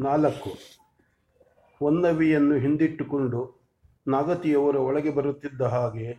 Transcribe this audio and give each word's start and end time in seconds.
ನಾಲ್ಕು. 0.00 0.50
ಹೊನ್ನವಿಯನ್ನು 1.78 2.54
ಹಿಂದಿಟ್ಟುಕೊಂಡು 2.54 3.62
ನಾಗತಿಯವರ 4.08 4.76
ಒಳಗೆ 4.76 5.10
ಬರುತ್ತಿದ್ದ 5.10 5.62
ಹಾಗೆ 5.62 6.18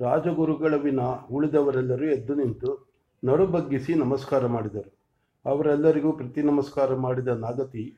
ರಾಜಗುರುಗಳ 0.00 0.74
ವಿನ 0.74 1.00
ಉಳಿದವರೆಲ್ಲರೂ 1.30 2.04
ಎದ್ದು 2.04 2.34
ನಿಂತು 2.34 2.92
ನಡುಬಗ್ಗಿಸಿ 3.24 3.94
ನಮಸ್ಕಾರ 3.94 4.46
ಮಾಡಿದರು. 4.46 4.98
ಅವರೆಲ್ಲರಿಗೂ 5.46 6.12
ಪ್ರತಿ 6.12 6.42
ನಮಸ್ಕಾರ 6.42 6.94
ಮಾಡಿದ 6.94 7.28
ನಾಗತಿ 7.28 7.96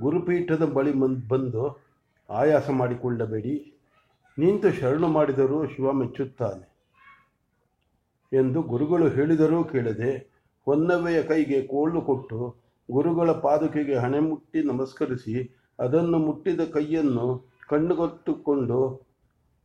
ಗುರುಪೀಠದ 0.00 0.64
ಬಳಿ 0.64 0.92
ಬಂದು 1.28 1.84
ಆಯಾಸ 2.30 2.70
ಮಾಡಿಕೊಳ್ಳಬೇಡಿ. 2.70 3.74
ನಿಂತು 4.38 4.70
ಶರಣು 4.72 5.08
ಮಾಡಿದರೂ 5.08 5.66
ಶಿವ 5.66 5.92
ಮೆಚ್ಚುತ್ತಾನೆ 5.92 6.76
ಎಂದು 8.32 8.62
ಗುರುಗಳು 8.62 9.08
ಹೇಳಿದರೂ 9.08 9.64
ಕೇಳದೆ 9.64 10.36
ಹೊನ್ನವೆಯ 10.64 11.22
ಕೈಗೆ 11.22 11.66
ಕೋಳು 11.66 12.02
ಕೊಟ್ಟು 12.02 12.65
ಗುರುಗಳ 12.88 13.30
ಪಾದುಕೆಗೆ 13.44 13.94
ಹಣೆ 13.94 14.20
ಮುಟ್ಟಿ 14.20 14.62
ನಮಸ್ಕರಿಸಿ 14.62 15.34
ಅದನ್ನು 15.78 16.18
ಮುಟ್ಟಿದ 16.18 16.62
ಕೈಯನ್ನು 16.74 17.26
ಕಣ್ಣುಗೊತ್ತುಕೊಂಡು 17.68 18.80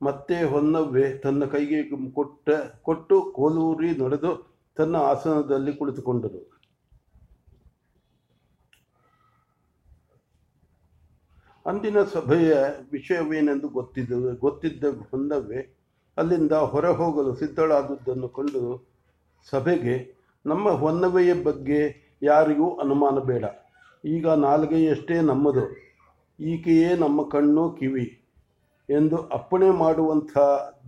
ಮತ್ತೆ 0.02 0.38
ಹೊನ್ನವ್ವೆ 0.44 1.04
ತನ್ನ 1.24 1.46
ಕೈಗೆ 1.46 1.82
ಕೊಟ್ಟ, 2.14 2.50
ಕೊಟ್ಟು 2.82 3.18
ಕೋಲೂರಿ 3.32 3.90
ನಡೆದು 3.98 4.32
ತನ್ನ 4.78 4.96
ಆಸನದಲ್ಲಿ 4.96 5.74
ಕುಳಿತುಕೊಂಡರು. 5.78 6.42
ಅಂದಿನ 11.66 12.00
ಸಭೆಯ 12.04 12.52
ವಿಷಯವೇನೆಂದು 12.92 13.68
ಗೊತ್ತಿದ್ದ 13.70 14.14
ಗೊತ್ತಿದ್ದ 14.40 14.84
ಹೊನ್ನವ್ವೆ 15.12 15.60
ಅಲ್ಲಿಂದ 16.18 16.54
ಹೊರ 16.72 16.86
ಹೋಗಲು 16.92 17.32
ಸಿದ್ಧಳಾದದ್ದನ್ನು 17.36 18.30
ಕಂಡು 18.30 18.64
ಸಭೆಗೆ, 19.48 19.96
ನಮ್ಮ 20.46 20.70
ಹೊನ್ನವೆಯ 20.72 21.34
ಬಗ್ಗೆ 21.44 21.82
ಯಾರಿಗೂ 22.24 22.76
ಅನುಮಾನ 22.76 23.20
ಬೇಡ. 23.20 23.46
ಈಗ 24.06 24.28
ನಾಲ್ಗೆಯಷ್ಟೇ 24.28 25.22
ನಮ್ಮದು. 25.22 25.78
ಈಕೆಯೇ 26.40 26.96
ನಮ್ಮ 26.96 27.30
ಕಣ್ಣು, 27.30 27.72
ಕಿವಿ 27.72 28.26
ಎಂದು 28.90 29.18
ಅಪ್ಪಣೆ 29.18 29.70
ಮಾಡುವಂಥ 29.70 30.38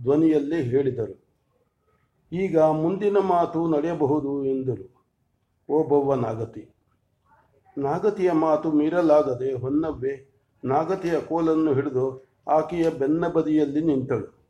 ಧ್ವನಿಯಲ್ಲಿ 0.02 0.62
ಹೇಳಿದರು. 0.62 1.24
ಈಗ 2.32 2.58
ಮುಂದಿನ 2.58 3.18
ಮಾತು 3.18 3.68
ನಡೆಯಬಹುದು 3.68 4.44
ಎಂದರು. 4.44 4.94
ಓಬವ್ವ 5.70 6.14
ನಾಗತಿ. 6.14 6.68
ನಾಗತಿಯ 7.78 8.32
ಮಾತು 8.32 8.72
ಮೀರಲಾಗದೆ 8.72 9.52
ಹೊನ್ನವ್ವೆ 9.52 10.34
ನಾಗತಿಯ 10.64 11.20
ಕೋಲನ್ನು 11.20 11.74
ಹಿಡಿದು 11.74 12.26
ಆಕೆಯ 12.48 12.90
ಬೆನ್ನ 12.90 13.28
ಬದಿಯಲ್ಲಿ 13.28 13.80
ನಿಂತಳು. 13.80 14.44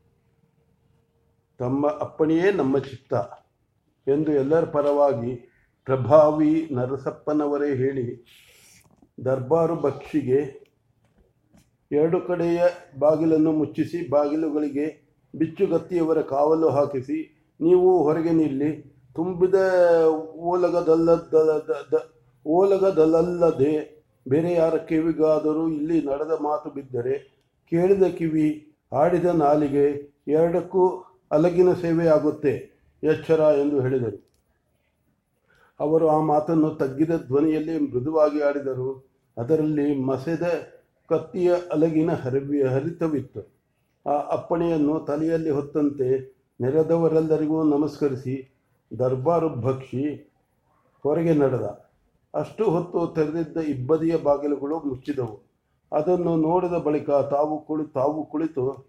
ತಮ್ಮ 1.59 1.89
ಅಪ್ಪಣೆಯೇ 1.89 2.53
ನಮ್ಮ 2.53 2.79
ಚಿತ್ತ 2.79 3.15
ಎಂದು 4.09 4.33
ಎಲ್ಲರ 4.33 4.65
ಪರವಾಗಿ 4.65 5.54
ಪ್ರಭಾವಿ 5.87 6.53
ನರಸಪ್ಪನವರೇ 6.77 7.71
ಹೇಳಿ, 7.83 8.05
ದರ್ಬಾರು 9.25 9.75
ಬಕ್ಷಿಗೆ 9.87 10.41
ಎರಡು 11.91 12.19
ಕಡೆಯ 12.29 12.61
ಬಾಗಿಲನ್ನು 12.99 13.53
ಮುಚ್ಚಿಸಿ, 13.61 13.99
ಬಾಗಿಲುಗಳಿಗೆ 14.15 14.87
ಬಿಚ್ಚುಗತ್ತಿಯವರ 15.35 16.21
ಕಾವಲು 16.35 16.69
ಹಾಕಿಸಿ, 16.77 17.19
ನೀವು 17.61 17.91
ಹೊರಗೆ 18.07 18.33
ನಿಲ್ಲಿ. 18.41 18.71
ತುಂಬಿದ 19.17 19.59
ಓಲಗದಲ್ಲದ, 20.53 21.95
ಓಲಗದಲ್ಲದೆ 22.47 23.75
ಬೇರೆ 24.27 24.51
ಯಾರ 24.55 24.75
ಕಿವಿಗಾದರೂ 24.89 25.65
ಇಲ್ಲಿ 25.79 25.99
ನಡೆದ 26.09 26.35
ಮಾತು 26.49 26.69
ಬಿದ್ದರೆ 26.77 27.15
ಕೇಳಿದ 27.73 28.05
ಕಿವಿ 28.19 28.49
ಆಡಿದ 28.93 29.29
ನಾಲಿಗೆ, 29.45 29.87
ಎರಡಕ್ಕೂ 30.39 30.85
ಅಲಗಿನ 31.33 31.71
ಸೇವೆ 31.85 32.07
ಆಗುತ್ತೆ, 32.17 32.53
ಎಚ್ಚರ 33.03 33.41
ಎಂದು 33.63 33.77
ಹೇಳಿದರು. 33.85 34.19
ಅವರು 35.81 36.09
ಆ 36.09 36.21
ಮಾತನ್ನು 36.21 36.71
ತಗ್ಗಿದ 36.71 37.11
ಧ್ವನಿಯಲ್ಲಿ 37.27 37.91
ಮೃದುವಾಗಿ 37.91 38.41
ಆಡಿದರು 38.41 39.09
ಅದರಲ್ಲಿ 39.39 40.01
ಮಸೆದ 40.01 40.43
ಕತ್ತಿಯ 41.09 41.55
ಅಲಗಿನ 41.73 42.13
ಹರಿವಿ, 42.13 42.63
ಹರಿತವಿತ್ತು. 42.63 43.55
ಆ 44.07 44.13
ಅಪ್ಪಣೆಯನ್ನು 44.13 45.01
ತಲೆಯಲ್ಲಿ 45.01 45.51
ಹೊತ್ತಂತೆ 45.51 46.35
ನೆರೆದವರೆಲ್ಲರಿಗೂ 46.61 47.63
ನಮಸ್ಕರಿಸಿ 47.63 48.57
ದರ್ಬಾರು 48.99 49.49
ಭಕ್ಷಿ 49.49 50.33
ಹೊರಗೆ 51.03 51.35
ನಡೆದ. 51.35 51.81
ಅಷ್ಟು 52.35 52.65
ಹೊತ್ತು 52.65 53.07
ತೆರೆದಿದ್ದ 53.07 53.57
ಇಬ್ಬದಿಯ 53.57 54.17
ಬಾಗಿಲುಗಳು 54.17 54.81
ಮುಚ್ಚಿದವು. 54.81 55.41
ಅದನ್ನು 55.93 56.37
ನೋಡಿದ 56.37 56.73
ಬಳಿಕ 56.73 57.11
ತಾವು 57.11 57.67
ಕುಳಿ, 57.67 57.93
ತಾವು 57.93 58.27
ಕುಳಿತು 58.27 58.87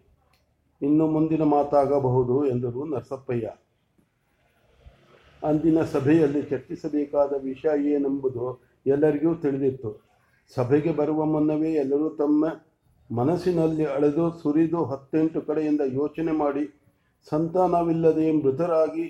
ಇನ್ನು 0.81 1.07
ಮುಂದಿನ 1.07 1.43
ಮಾತಾಗಬಹುದು 1.43 2.45
ಎಂದರು 2.45 2.85
ನರಸಪ್ಪಯ್ಯ. 2.85 3.49
ಅಂದಿನ 5.50 5.79
ಸಭೆಯಲ್ಲಿ 5.94 6.41
ಚರ್ಚಿಸಬೇಕಾದ 6.51 7.31
ವಿಷಯ 7.44 7.73
ಏನೆಂಬುದು 7.94 8.45
ಎಲ್ಲರಿಗೂ 8.85 9.31
ತಿಳಿದಿತ್ತು. 9.35 9.91
ಸಭೆಗೆ 10.56 10.91
ಬರುವ 10.91 11.19
ಮುನ್ನವೇ 11.25 11.72
ಎಲ್ಲರೂ 11.73 12.07
ತಮ್ಮ 12.22 12.45
ಮನಸ್ಸಿನಲ್ಲಿ 13.09 13.85
ಅಳೆದು 13.95 14.25
ಸುರಿದು 14.41 14.79
ಹತ್ತೆಂಟು 14.84 15.39
ಕಡೆಯಿಂದ 15.41 15.84
ಯೋಚನೆ 16.00 16.34
ಮಾಡಿ, 16.41 16.63
ಸಂತಾನವಿಲ್ಲದೆ 17.28 18.25
ಮೃತರಾಗಿ 18.31 19.05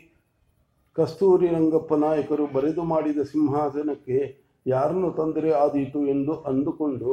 ಕಸ್ತೂರಿ 0.95 1.47
ರಂಗಪ್ಪ 1.47 1.93
ನಾಯಕರು 1.95 2.45
ಬರೆದು 2.47 2.83
ಮಾಡಿದ 2.83 3.21
ಸಿಂಹಾಸನಕ್ಕೆ 3.31 4.19
ಯಾರನ್ನು 4.65 5.09
ತೊಂದರೆ 5.11 5.49
ಆದೀತು 5.63 5.99
ಎಂದು 6.07 6.33
ಅಂದುಕೊಂಡು 6.49 7.09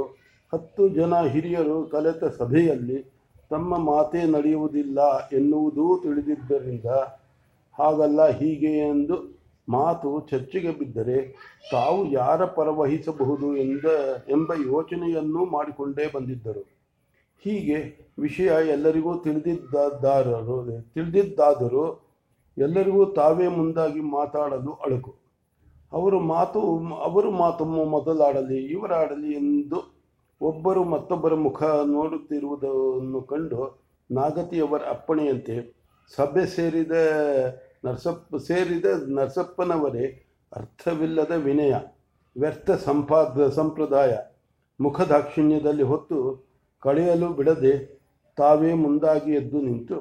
ಹತ್ತು 0.52 0.84
ಜನ 0.88 1.14
ಹಿರಿಯರು 1.32 1.76
ಕಲೆತ 1.84 2.24
ಸಭೆಯಲ್ಲಿ 2.38 2.98
ತಮ್ಮ 3.50 3.78
ಮಾತೇ 3.90 4.22
ನಡೆಯುವುದಿಲ್ಲ 4.26 4.98
ಎನ್ನುವುದೂ 5.32 5.86
ತಿಳಿದಿದ್ದರಿಂದ 6.02 6.88
ಹಾಗಲ್ಲ 7.78 8.28
ಹೀಗೆ 8.28 8.78
ಎಂದು 8.78 9.42
ಮಾತು 9.68 10.20
ಚರ್ಚೆಗೆ 10.20 10.70
ಬಿದ್ದರೆ 10.70 11.18
ತಾವು 11.72 12.06
ಯಾರ 12.06 12.44
ಪರವಹಿಸಬಹುದು 12.44 13.56
ಎಂದ, 13.56 13.84
ಎಂಬ 14.28 14.52
ಯೋಚನೆಯನ್ನೂ 14.54 15.44
ಮಾಡಿಕೊಂಡೇ 15.44 16.10
ಬಂದಿದ್ದರು. 16.14 16.62
ಹೀಗೆ 17.44 18.10
ವಿಷಯ 18.18 18.50
ಎಲ್ಲರಿಗೂ 18.68 19.18
ತಿಳಿದಿದ್ದಾರರು 19.18 20.64
ತಿಳಿದಿದ್ದಾದರೂ 20.94 22.08
ಎಲ್ಲರಿಗೂ 22.58 23.04
ತಾವೇ 23.04 23.48
ಮುಂದಾಗಿ 23.48 24.00
ಮಾತಾಡಲು 24.00 24.72
ಅಳುಕು. 24.72 25.14
ಅವರು 25.92 26.20
ಮಾತು 26.20 26.60
ಅವರು 26.94 27.30
ಮಾತು 27.30 27.64
ಮೊದಲಾಡಲಿ, 27.64 28.56
ಇವರಾಡಲಿ 28.56 29.32
ಎಂದು 29.32 30.02
ಒಬ್ಬರು 30.40 30.84
ಮತ್ತೊಬ್ಬರ 30.84 31.34
ಮುಖ 31.34 31.62
ನೋಡುತ್ತಿರುವುದನ್ನು 31.62 33.22
ಕಂಡು 33.22 33.82
ನಾಗತಿಯವರ 34.10 34.82
ಅಪ್ಪಣೆಯಂತೆ 34.90 35.81
ಸಭೆ 36.16 36.46
ಸೇರಿದ 36.46 36.92
ನರಸಪ್ಪ, 37.84 38.36
ಸೇರಿದ 38.36 38.84
ನರಸಪ್ಪನವರೇ 39.08 40.06
ಅರ್ಥವಿಲ್ಲದ 40.52 41.30
ವಿನಯ, 41.30 41.74
ವ್ಯರ್ಥ 42.36 42.70
ಸಂಪಾದ, 42.70 43.48
ಸಂಪ್ರದಾಯ 43.48 44.12
ಮುಖದಾಕ್ಷಿಣ್ಯದಲ್ಲಿ 44.80 45.82
ಹೊತ್ತು 45.82 46.18
ಕಳೆಯಲು 46.82 47.28
ಬಿಡದೆ 47.28 47.74
ತಾವೇ 48.38 48.72
ಮುಂದಾಗಿ 48.74 49.32
ಎದ್ದು 49.32 49.60
ನಿಂತು 49.60 49.98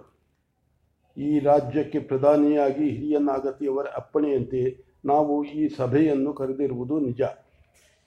ಈ 1.18 1.40
ರಾಜ್ಯಕ್ಕೆ 1.40 2.00
ಪ್ರಧಾನಿಯಾಗಿ 2.00 2.90
ಹಿರಿಯ 2.90 3.18
ನಾಗತಿಯವರ 3.20 3.86
ಅಪ್ಪಣೆಯಂತೆ 3.86 4.62
ನಾವು 5.06 5.44
ಈ 5.44 5.70
ಸಭೆಯನ್ನು 5.70 6.34
ಕರೆದಿರುವುದು 6.34 7.00
ನಿಜ. 7.00 7.22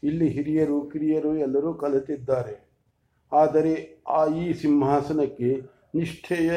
ಇಲ್ಲಿ 0.03 0.29
ಹಿರಿಯರು, 0.29 0.81
ಕಿರಿಯರು 0.81 1.37
ಎಲ್ಲರೂ 1.37 1.75
ಕಲಿತಿದ್ದಾರೆ. 1.75 2.55
ಆದರೆ 3.33 4.03
ಆ 4.09 4.27
ಈ 4.27 4.53
ಸಿಂಹಾಸನಕ್ಕೆ 4.53 5.51
ನಿಷ್ಠೆಯ 5.95 6.53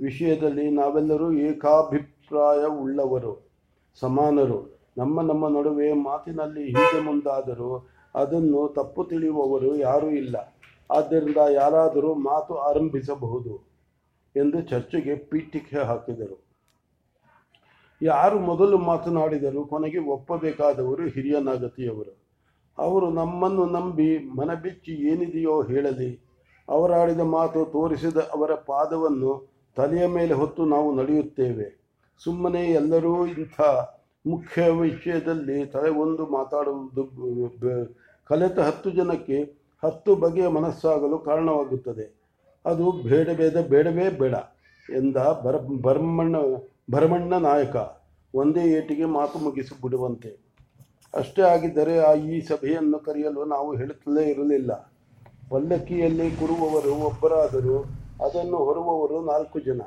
ವಿಷಯದಲ್ಲಿ 0.00 0.70
ನಾವೆಲ್ಲರೂ 0.70 1.32
ಏಕಾಭಿಪ್ರಾಯ 1.32 2.64
ಉಳ್ಳವರು, 2.64 3.50
ಸಮಾನರು. 4.00 4.76
ನಮ್ಮ 4.98 5.20
ನಮ್ಮ 5.20 5.48
ನಡುವೆ 5.48 5.92
ಮಾತಿನಲ್ಲಿ 5.92 6.64
ಹಿಂದೆ 6.64 7.00
ಮುಂದಾದರೂ 7.00 7.88
ಅದನ್ನು 8.14 8.72
ತಪ್ಪು 8.76 9.04
ತಿಳಿಯುವವರು 9.04 9.76
ಯಾರೂ 9.76 10.08
ಇಲ್ಲ. 10.10 10.36
ಆದ್ದರಿಂದ 10.90 11.36
ಯಾರಾದರೂ 11.36 12.14
ಮಾತು 12.14 12.54
ಆರಂಭಿಸಬಹುದು 12.54 13.76
ಎಂದು 14.36 14.60
ಚರ್ಚೆಗೆ 14.60 15.16
ಪೀಠಿಕೆ 15.16 15.76
ಹಾಕಿದರು. 15.76 16.46
ಯಾರು 18.02 18.38
ಮೊದಲು 18.38 18.78
ಮಾತನಾಡಿದರು 18.78 19.64
ಕೊನೆಗೆ 19.64 19.98
ಒಪ್ಪಬೇಕಾದವರು 19.98 21.02
ಹಿರಿಯ 21.02 21.40
ನಾಗತಿಯವರು. 21.40 22.26
ಅವರು 22.78 23.10
ನಮ್ಮನ್ನು 23.10 23.66
ನಂಬಿ 23.66 24.18
ಮನಬಿಚ್ಚಿ 24.18 24.92
ಏನಿದೆಯೋ 24.92 25.62
ಹೇಳಲಿ. 25.62 26.20
ಅವರಾಡಿದ 26.68 27.20
ಮಾತು 27.20 27.64
ತೋರಿಸಿದ 27.64 28.16
ಅವರ 28.16 28.54
ಪಾದವನ್ನು 28.54 29.55
ತಲೆಯ 29.76 30.06
ಮೇಲೆ 30.06 30.34
ಹೊತ್ತು 30.34 30.62
ನಾವು 30.64 30.88
ನಡೆಯುತ್ತೇವೆ. 30.96 31.66
ಸುಮ್ಮನೆ 32.24 32.62
ಎಲ್ಲರೂ 32.80 33.26
ಇಂಥ 33.26 33.60
ಮುಖ್ಯ 34.26 34.70
ವಿಷಯದಲ್ಲಿ 34.70 35.66
ತಲೆ 35.66 35.90
ಒಂದು 35.90 36.26
ಮಾತಾಡುವುದು 36.26 37.02
ಕಲಿತ 38.28 38.58
ಹತ್ತು 38.58 38.90
ಜನಕ್ಕೆ 38.90 39.38
ಹತ್ತು 39.84 40.14
ಬಗೆಯ 40.16 40.48
ಮನಸ್ಸಾಗಲು 40.48 41.18
ಕಾರಣವಾಗುತ್ತದೆ. 41.18 42.06
ಅದು 42.64 42.84
ಬೇಡ 42.92 43.28
ಬೇಡ 43.36 43.56
ಬೇಡವೇ 43.68 44.06
ಬೇಡ 44.10 44.34
ಎಂದ 44.88 45.16
ಬರ 45.44 45.56
ಭರಮಣ್ಣ 45.82 46.36
ಭರಮಣ್ಣ 46.90 47.34
ನಾಯಕ 47.34 47.76
ಒಂದೇ 48.34 48.64
ಏಟಿಗೆ 48.78 49.04
ಮಾತು 49.04 49.38
ಮುಗಿಸಿ 49.38 49.74
ಬಿಡುವಂತೆ 49.82 50.30
ಅಷ್ಟೇ 51.14 51.42
ಆಗಿದ್ದರೆ 51.42 51.94
ಆ 51.98 52.12
ಈ 52.12 52.40
ಸಭೆಯನ್ನು 52.40 52.98
ಕರೆಯಲು 52.98 53.44
ನಾವು 53.44 53.68
ಹೇಳುತ್ತಲೇ 53.76 54.24
ಇರಲಿಲ್ಲ. 54.30 54.72
ಪಲ್ಲಕ್ಕಿಯಲ್ಲಿ 55.50 56.26
ಕೂರುವವರು 56.30 56.92
ಒಬ್ಬರಾದರೂ 57.08 57.76
ಅದನ್ನು 58.24 58.56
ಹೊರುವವರು 58.56 59.24
ನಾಲ್ಕು 59.24 59.60
ಜನ. 59.60 59.80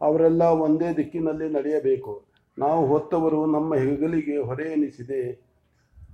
ಅವರೆಲ್ಲ 0.00 0.42
ಒಂದೇ 0.42 0.96
ದಿಕ್ಕಿನಲ್ಲಿ 0.96 1.52
ನಡೆಯಬೇಕು. 1.52 2.24
ನಾವು 2.58 2.86
ಹೊತ್ತವರು 2.86 3.46
ನಮ್ಮ 3.46 3.74
ಹೆಗಲಿಗೆ 3.74 4.36
ಹೊರೆ 4.36 4.72
ಎನಿಸಿದೆ. 4.72 5.48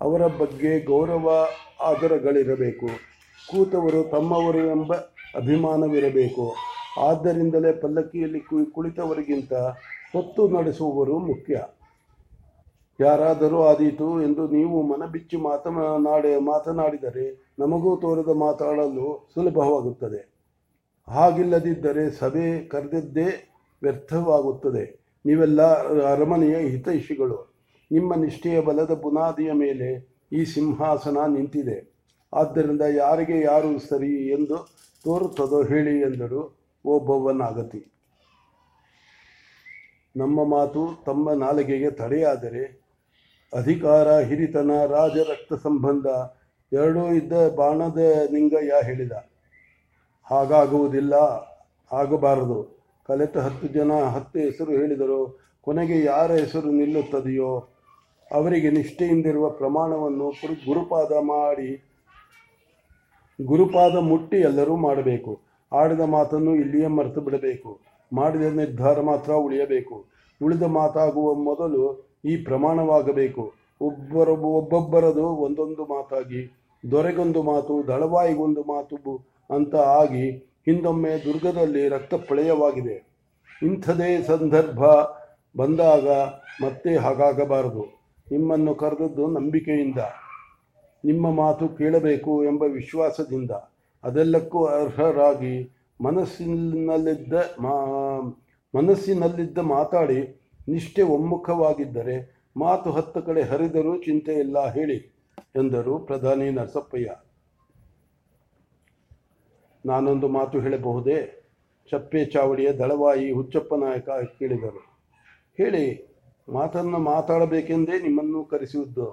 ಅವರ 0.01 0.27
ಬಗ್ಗೆ 0.27 0.85
ಗೌರವ 0.85 1.47
ಆದರಗಳಿರಬೇಕು. 1.81 2.87
ಕೂತವರು 3.51 4.11
ತಮ್ಮವರು 4.11 4.59
ಎಂಬ 4.59 4.95
ಅಭಿಮಾನವಿರಬೇಕು. 5.37 6.55
ಆದ್ದರಿಂದಲೇ 7.01 7.73
ಪಲ್ಲಕ್ಕಿಯಲ್ಲಿ 7.73 8.41
ಕುಳಿತವರಿಗಿಂತ 8.71 9.53
ಹೊತ್ತು 10.13 10.49
ನಡೆಸುವವರು 10.49 11.19
ಮುಖ್ಯ. 11.19 11.63
ಯಾರಾದರೂ 13.01 13.63
ಆದೀತು 13.63 14.23
ಎಂದು 14.23 14.49
ನೀವು 14.49 14.83
ಮನಬಿಚ್ಚಿ 14.83 15.37
ಮಾತನಾಡಿ 15.37 16.41
ಮಾತನಾಡಿದರೆ 16.41 17.55
ನಮಗೂ 17.59 17.97
ತೋರದ 17.97 18.29
ಮಾತಾಡಲು 18.29 19.29
ಸುಲಭವಾಗುತ್ತದೆ. 19.35 20.34
ಹಾಗಿಲ್ಲದಿದ್ದರೆ 21.09 22.11
ಸಭೆ 22.11 22.65
ಕರೆದದ್ದೇ 22.65 23.29
ವ್ಯರ್ಥವಾಗುತ್ತದೆ. 23.83 24.85
ನೀವೆಲ್ಲ 25.27 25.63
ಅರಮನೆಯ 26.13 26.57
ಹಿತೈಷಿಗಳು. 26.69 27.55
ನಿಮ್ಮ 27.93 28.15
ನಿಷ್ಠೆಯ 28.15 28.61
ಬಲದ 28.61 28.91
ಬುನಾದಿಯ 28.91 29.53
ಮೇಲೆ 29.53 30.19
ಈ 30.33 30.45
ಸಿಂಹಾಸನ 30.45 31.19
ನಿಂತಿದೆ. 31.27 31.95
ಆದ್ದರಿಂದ 32.33 32.81
ಯಾರಿಗೆ 32.81 33.41
ಯಾರು 33.41 33.79
ಸರಿ 33.79 34.29
ಎಂದು 34.29 34.57
ತೋರುತ್ತದೋ 35.05 35.63
ಹೇಳಿ 35.63 36.01
ಎಂದರು 36.01 36.59
ಒಬ್ಬೊಬ್ಬನಾಗತಿ 36.85 37.91
ನಮ್ಮ 40.17 40.45
ಮಾತು 40.45 41.05
ತಮ್ಮ 41.07 41.33
ನಾಲಿಗೆಗೆ 41.33 41.91
ತಡೆಯಾದರೆ 41.91 42.85
ಅಧಿಕಾರ, 43.53 44.19
ಹಿರಿತನ, 44.19 44.71
ರಾಜರಕ್ತ 44.87 45.55
ಸಂಬಂಧ 45.63 46.07
ಎರಡೂ 46.73 47.09
ಇದ್ದ 47.09 47.33
ಬಾಣದ 47.55 47.99
ನಿಂಗಯ್ಯ 48.31 48.75
ಹೇಳಿದ. 48.83 49.13
ಹಾಗಾಗುವುದಿಲ್ಲ 50.31 51.15
ಆಗಬಾರದು 51.93 52.87
ಕಲೆತ 53.07 53.37
ಹತ್ತು 53.37 53.67
ಜನ 53.67 53.93
ಹತ್ತು 53.93 54.39
ಹೆಸರು 54.39 54.73
ಹೇಳಿದರು 54.73 55.39
ಕೊನೆಗೆ 55.61 56.05
ಯಾರ 56.05 56.33
ಹೆಸರು 56.33 56.71
ನಿಲ್ಲುತ್ತದೆಯೋ 56.71 57.69
ಅವರಿಗೆ 58.33 58.71
ನಿಷ್ಠೆಯಿಂದಿರುವ 58.71 59.51
ಪ್ರಮಾಣವನ್ನು 59.51 60.29
ಗುರುಪಾದ 60.67 61.13
ಮಾಡಿ, 61.13 61.83
ಗುರುಪಾದ 63.47 63.97
ಮುಟ್ಟಿ 63.97 64.37
ಎಲ್ಲರೂ 64.37 64.77
ಮಾಡಬೇಕು. 64.77 65.41
ಆಡಿದ 65.73 66.01
ಮಾತನ್ನು 66.01 66.55
ಇಲ್ಲಿಯೇ 66.55 66.87
ಮರೆತು 66.87 67.21
ಬಿಡಬೇಕು. 67.21 67.81
ಮಾಡಿದ 68.13 68.43
ನಿರ್ಧಾರ 68.43 69.01
ಮಾತ್ರ 69.01 69.33
ಉಳಿಯಬೇಕು. 69.33 70.05
ಉಳಿದ 70.45 70.63
ಮಾತಾಗುವ 70.63 71.35
ಮೊದಲು 71.35 72.13
ಈ 72.25 72.37
ಪ್ರಮಾಣವಾಗಬೇಕು. 72.37 73.53
ಒಬ್ಬರ 73.81 74.29
ಒಬ್ಬೊಬ್ಬರದು 74.29 75.27
ಒಂದೊಂದು 75.27 75.85
ಮಾತಾಗಿ, 75.85 76.71
ದೊರೆಗೊಂದು 76.91 77.43
ಮಾತು, 77.43 77.87
ದಳವಾಯಿಗೊಂದು 77.87 78.63
ಮಾತು 78.63 79.34
ಅಂತ 79.51 79.75
ಆಗಿ 79.75 80.31
ಹಿಂದೊಮ್ಮೆ 80.67 81.25
ದುರ್ಗದಲ್ಲಿ 81.25 81.89
ರಕ್ತ 81.89 82.15
ಪ್ರಳಯವಾಗಿದೆ. 82.15 82.97
ಇಂಥದೇ 83.63 84.23
ಸಂದರ್ಭ 84.23 84.85
ಬಂದಾಗ 85.57 86.09
ಮತ್ತೆ 86.63 86.97
ಹಾಗಾಗಬಾರದು. 86.97 87.83
ನಿಮ್ಮನ್ನು 88.31 88.75
ಕರೆದದ್ದು 88.75 89.27
ನಂಬಿಕೆಯಿಂದ. 89.27 90.01
ನಿಮ್ಮ 91.05 91.31
ಮಾತು 91.31 91.69
ಕೇಳಬೇಕು 91.69 92.45
ಎಂಬ 92.45 92.63
ವಿಶ್ವಾಸದಿಂದ. 92.63 93.51
ಅದೆಲ್ಲಕ್ಕೂ 94.05 94.65
ಅರ್ಹರಾಗಿ 94.65 95.55
ಮನಸ್ಸಿನಲ್ಲಿದ್ದ 96.01 97.33
ಮಾ, 97.61 97.75
ಮನಸ್ಸಿನಲ್ಲಿದ್ದ 98.75 99.59
ಮಾತಾಡಿ, 99.59 100.21
ನಿಷ್ಠೆ 100.69 101.03
ಒಮ್ಮುಖವಾಗಿದ್ದರೆ 101.03 102.17
ಮಾತು 102.57 102.91
ಹತ್ತು 102.91 103.23
ಕಡೆ 103.23 103.43
ಹರಿದರೂ 103.43 103.97
ಚಿಂತೆ 103.97 104.33
ಇಲ್ಲ 104.33 104.73
ಹೇಳಿ, 104.73 104.99
ಎಂದರು 105.57 105.99
ಪ್ರಧಾನಿ 105.99 106.51
ನರಸಪ್ಪಯ್ಯ. 106.51 107.11
ನಾನೊಂದು 109.85 110.29
ಮಾತು 110.29 110.57
ಹೇಳಬಹುದೇ? 110.65 111.19
ಚಪ್ಪೆ 111.89 112.21
ಚಾವಡಿಯ 112.25 112.69
ದಳವಾಯಿ 112.73 113.27
ಹುಚ್ಚಪ್ಪ 113.33 113.75
ನಾಯಕ 113.75 114.09
ಕೇಳಿದರು. 114.39 114.83
ಹೇಳಿ, 115.59 115.85
ಮಾತನ್ನು 116.49 116.99
ಮಾತಾಡಬೇಕೆಂದೇ 117.13 117.97
ನಿಮ್ಮನ್ನು 117.99 118.41
ಕರೆಸಿದ್ದು. 118.45 119.07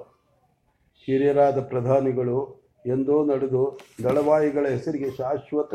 ಹಿರಿಯರಾದ 1.08 1.60
ಪ್ರಧಾನಿಗಳು 1.72 2.40
ಎಂದೋ 2.86 3.18
ನಡೆದು 3.26 3.64
ದಳವಾಯಿಗಳ 4.04 4.66
ಹೆಸರಿಗೆ 4.68 5.10
ಶಾಶ್ವತ 5.18 5.74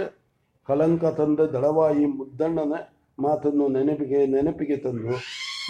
ಕಲಂಕ 0.68 1.04
ತಂದ 1.18 1.40
ದಳವಾಯಿ 1.54 2.04
ಮುದ್ದಣ್ಣನ 2.18 2.74
ಮಾತನ್ನು 3.18 3.66
ನೆನಪಿಗೆ 3.68 4.20
ನೆನಪಿಗೆ 4.26 4.76
ತಂದು, 4.76 5.14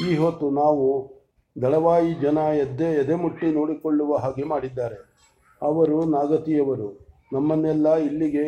ಈ 0.06 0.17
ಹೊತ್ತು 0.17 0.46
ನಾವು 0.50 0.87
ದಳವಾಯಿ 1.56 2.11
ಜನ 2.22 2.38
ಎದ್ದೆ 2.64 2.88
ಎದೆಮುಟ್ಟಿ 3.02 3.49
ನೋಡಿಕೊಳ್ಳುವ 3.50 4.17
ಹಾಗೆ 4.17 4.44
ಮಾಡಿದ್ದಾರೆ. 4.44 4.99
ಅವರು 5.62 5.99
ನಾಗತಿಯವರು. 6.17 6.88
ನಮ್ಮನ್ನೆಲ್ಲ 7.32 7.88
ಇಲ್ಲಿಗೆ 8.08 8.46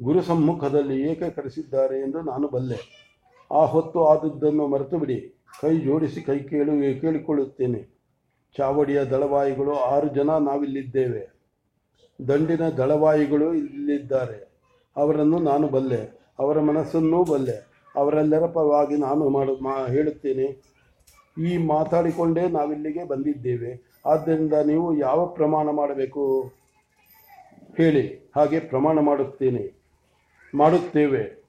ಗುರು 0.00 0.22
ಸಮ್ಮುಖದಲ್ಲಿ 0.22 1.10
ಏಕೆ 1.10 1.30
ಕರೆಸಿದ್ದಾರೆ 1.30 2.00
ಎಂದು 2.00 2.20
ನಾನು 2.20 2.48
ಬಲ್ಲೆ. 2.48 3.08
ಆ 3.52 3.64
ಹೊತ್ತು 3.64 4.04
ಆದದ್ದನ್ನು 4.04 4.66
ಮರೆತು 4.66 4.98
ಬಿಡಿ 4.98 5.34
ಕೈ 5.60 5.78
ಜೋಡಿಸಿ 5.78 6.20
ಕೈ 6.20 6.38
ಕೇಳು 6.38 7.00
ಕೇಳಿಕೊಳ್ಳುತ್ತೇನೆ. 7.00 7.88
ಚಾವಡಿಯ 8.56 9.04
ದಳವಾಯಿಗಳು 9.04 9.72
ಆರು 9.72 10.08
ಜನ 10.08 10.30
ನಾವಿಲ್ಲಿದ್ದೇವೆ. 10.30 11.32
ದಂಡಿನ 12.28 12.68
ದಳವಾಯಿಗಳು 12.68 13.54
ಇಲ್ಲಿದ್ದಾರೆ. 13.54 14.52
ಅವರನ್ನು 14.96 15.38
ನಾನು 15.38 15.68
ಬಲ್ಲೆ. 15.68 16.20
ಅವರ 16.38 16.60
ಮನಸ್ಸನ್ನೂ 16.60 17.24
ಬಲ್ಲೆ. 17.24 17.66
ಅವರೆಲ್ಲರ 17.96 18.46
ಪರವಾಗಿ 18.46 18.96
ನಾನು 18.96 19.28
ಮಾಡು, 19.28 19.56
ಮಾ, 19.56 19.86
ಹೇಳುತ್ತೇನೆ. 19.86 20.72
ಈ 21.42 21.56
ಮಾತಾಡಿಕೊಂಡೇ 21.56 22.48
ನಾವಿಲ್ಲಿಗೆ 22.48 23.04
ಬಂದಿದ್ದೇವೆ. 23.04 24.00
ಆದ್ದರಿಂದ 24.06 24.52
ನೀವು 24.52 24.98
ಯಾವ 24.98 25.26
ಪ್ರಮಾಣ 25.26 25.70
ಮಾಡಬೇಕು? 25.70 26.52
ಹೇಳಿ. 27.76 28.32
ಹಾಗೆ 28.36 28.60
ಪ್ರಮಾಣ 28.60 29.00
ಮಾಡುತ್ತೇನೆ. 29.00 29.81
ಮಾಡುತ್ತೇವೆ. 30.54 31.42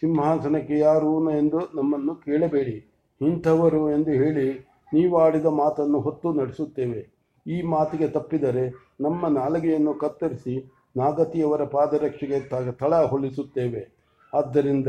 ಸಿಂಹಾಸನಕ್ಕೆ 0.00 0.78
ಯಾರು 0.78 1.30
ಎಂದು 1.30 1.58
ನಮ್ಮನ್ನು 1.74 2.14
ಕೇಳಬೇಡಿ. 2.14 2.92
ಇಂಥವರು 3.20 3.90
ಎಂದು 3.90 4.10
ಹೇಳಿ 4.10 4.58
ನೀವು 4.92 5.18
ಆಡಿದ 5.18 5.46
ಮಾತನ್ನು 5.46 6.00
ಹೊತ್ತು 6.00 6.32
ನಡೆಸುತ್ತೇವೆ. 6.32 7.10
ಈ 7.46 7.62
ಮಾತಿಗೆ 7.62 8.08
ತಪ್ಪಿದರೆ 8.08 8.94
ನಮ್ಮ 9.00 9.28
ನಾಲಿಗೆಯನ್ನು 9.28 9.94
ಕತ್ತರಿಸಿ 9.94 10.72
ನಾಗತಿಯವರ 10.96 11.64
ಪಾದರಕ್ಷೆಗೆ 11.64 12.40
ತಳ 12.72 13.04
ಹೊಲಿಸುತ್ತೇವೆ. 13.04 13.82
ಆದ್ದರಿಂದ 14.34 14.86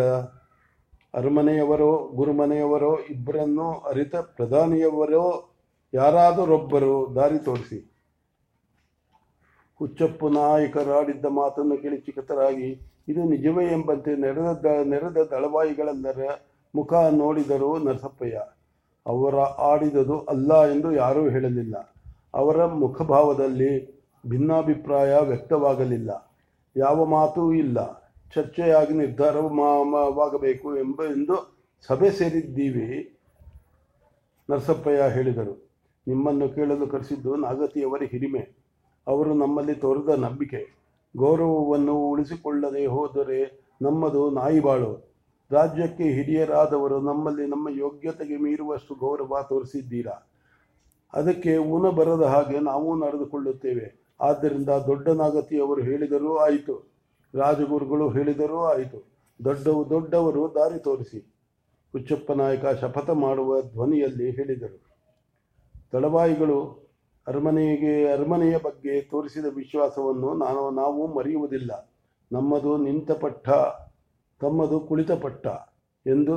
ಅರಮನೆಯವರೋ, 1.14 2.12
ಗುರುಮನೆಯವರೋ, 2.16 3.00
ಇಬ್ಬರನ್ನೋ 3.10 3.72
ಅರಿತ 3.72 4.16
ಪ್ರಧಾನಿಯವರೋ, 4.16 5.52
ಯಾರಾದರೊಬ್ಬರು 5.94 7.16
ದಾರಿ 7.16 7.40
ತೋರಿಸಿ. 7.40 7.92
ಹುಚ್ಚಪ್ಪು 9.80 10.30
ನಾಯಕರಾಡಿದ್ದ 10.30 11.26
ಮಾತನ್ನು 11.26 11.78
ಕೇಳಿ 11.78 11.98
ಚಿಕ್ಕತರಾಗಿ 11.98 12.91
ಇದು 13.10 13.24
ನಿಜವೇ 13.24 13.66
ಎಂಬಂತೆ 13.66 14.16
ನೆರೆದ 14.16 14.66
ನೆರೆದ 14.84 15.18
ದಳವಾಯಿಗಳೆಲ್ಲರ 15.32 16.22
ಮುಖ 16.76 16.94
ನೋಡಿದರು 17.12 17.70
ನರಸಪ್ಪಯ್ಯ. 17.86 18.42
ಅವರ 19.06 19.36
ಆಡಿದದು 19.40 20.20
ಅಲ್ಲ 20.20 20.72
ಎಂದು 20.72 20.92
ಯಾರೂ 20.92 21.30
ಹೇಳಲಿಲ್ಲ. 21.30 21.96
ಅವರ 22.34 22.66
ಮುಖಭಾವದಲ್ಲಿ 22.66 23.72
ಭಿನ್ನಾಭಿಪ್ರಾಯ 24.30 25.18
ವ್ಯಕ್ತವಾಗಲಿಲ್ಲ. 25.20 26.12
ಯಾವ 26.78 27.06
ಮಾತೂ 27.06 27.54
ಇಲ್ಲ. 27.54 27.78
ಚರ್ಚೆಯಾಗಿ 28.36 28.94
ನಿರ್ಧಾರವಾಗಬೇಕು 28.94 30.78
ಎಂಬ, 30.78 31.04
ಎಂದು 31.04 31.36
ಸಭೆ 31.88 32.12
ಸೇರಿದ್ದೀವಿ, 32.12 33.18
ನರಸಪ್ಪಯ್ಯ 34.50 35.14
ಹೇಳಿದರು. 35.14 35.54
ನಿಮ್ಮನ್ನು 36.08 36.50
ಕೇಳಲು 36.50 36.88
ಕರೆಸಿದ್ದು 36.88 37.36
ನಾಗತಿಯವರ 37.36 38.04
ಹಿರಿಮೆ 38.04 38.44
ಅವರು 39.08 39.34
ನಮ್ಮಲ್ಲಿ 39.34 39.76
ತೋರಿದ 39.76 40.10
ನಂಬಿಕೆ. 40.10 40.81
ಗೌರವವನ್ನು 41.18 42.10
ಉಳಿಸಿಕೊಳ್ಳದೆ 42.10 42.86
ಹೋದರೆ 42.86 43.68
ನಮ್ಮದು 43.82 44.32
ನಾಯಿಬಾಳು 44.32 45.12
ರಾಜ್ಯಕ್ಕೆ 45.52 46.04
ಹಿರಿಯರಾದವರು 46.04 47.02
ನಮ್ಮಲ್ಲಿ 47.02 47.46
ನಮ್ಮ 47.48 47.70
ಯೋಗ್ಯತೆಗೆ 47.70 48.38
ಮೀರುವಷ್ಟು 48.38 48.96
ಗೌರವ 48.96 49.46
ತೋರಿಸಿದ್ದೀರಾ? 49.50 50.30
ಅದಕ್ಕೆ 51.14 51.58
ಊನ 51.58 51.90
ಬರದ 51.90 52.22
ಹಾಗೆ 52.22 52.60
ನಾವು 52.60 52.96
ನಡೆದುಕೊಳ್ಳುತ್ತೇವೆ. 52.96 54.16
ಆದ್ದರಿಂದ 54.22 54.70
ದೊಡ್ಡ 54.70 55.10
ನಾಗತಿಯವರು 55.10 55.82
ಹೇಳಿದರೂ 55.82 56.36
ಆಯಿತು. 56.36 56.92
ರಾಜಗುರುಗಳು 57.36 58.10
ಹೇಳಿದರೂ 58.10 58.64
ಆಯಿತು. 58.64 59.12
ದೊಡ್ಡವು 59.46 59.90
ದೊಡ್ಡವರು 59.90 60.52
ದಾರಿ 60.56 60.80
ತೋರಿಸಿ. 60.80 61.20
ಹುಚ್ಚಪ್ಪ 61.92 62.32
ನಾಯಕ 62.32 62.66
ಶಪಥ 62.66 63.10
ಮಾಡುವ 63.10 63.62
ಧ್ವನಿಯಲ್ಲಿ 63.62 64.32
ಹೇಳಿದರು. 64.32 64.82
ತಳವಾಯಿಗಳು 65.92 66.91
ಅರಮನೆಗೆ, 67.32 67.94
ಅರಮನೆಯ 68.14 68.56
ಬಗ್ಗೆ 68.64 68.94
ತೋರಿಸಿದ 69.12 69.48
ವಿಶ್ವಾಸವನ್ನು 69.56 70.30
ನಾನು, 70.44 70.64
ನಾವು 70.82 71.02
ಮರೆಯುವುದಿಲ್ಲ. 71.16 71.72
ನಮ್ಮದು 72.32 72.72
ನಿಂತ 72.78 73.12
ಪಟ್ಟ, 73.24 73.50
ತಮ್ಮದು 74.42 74.78
ಕುಳಿತ 74.80 75.14
ಪಟ್ಟ 75.24 75.48
ಎಂದು 76.06 76.36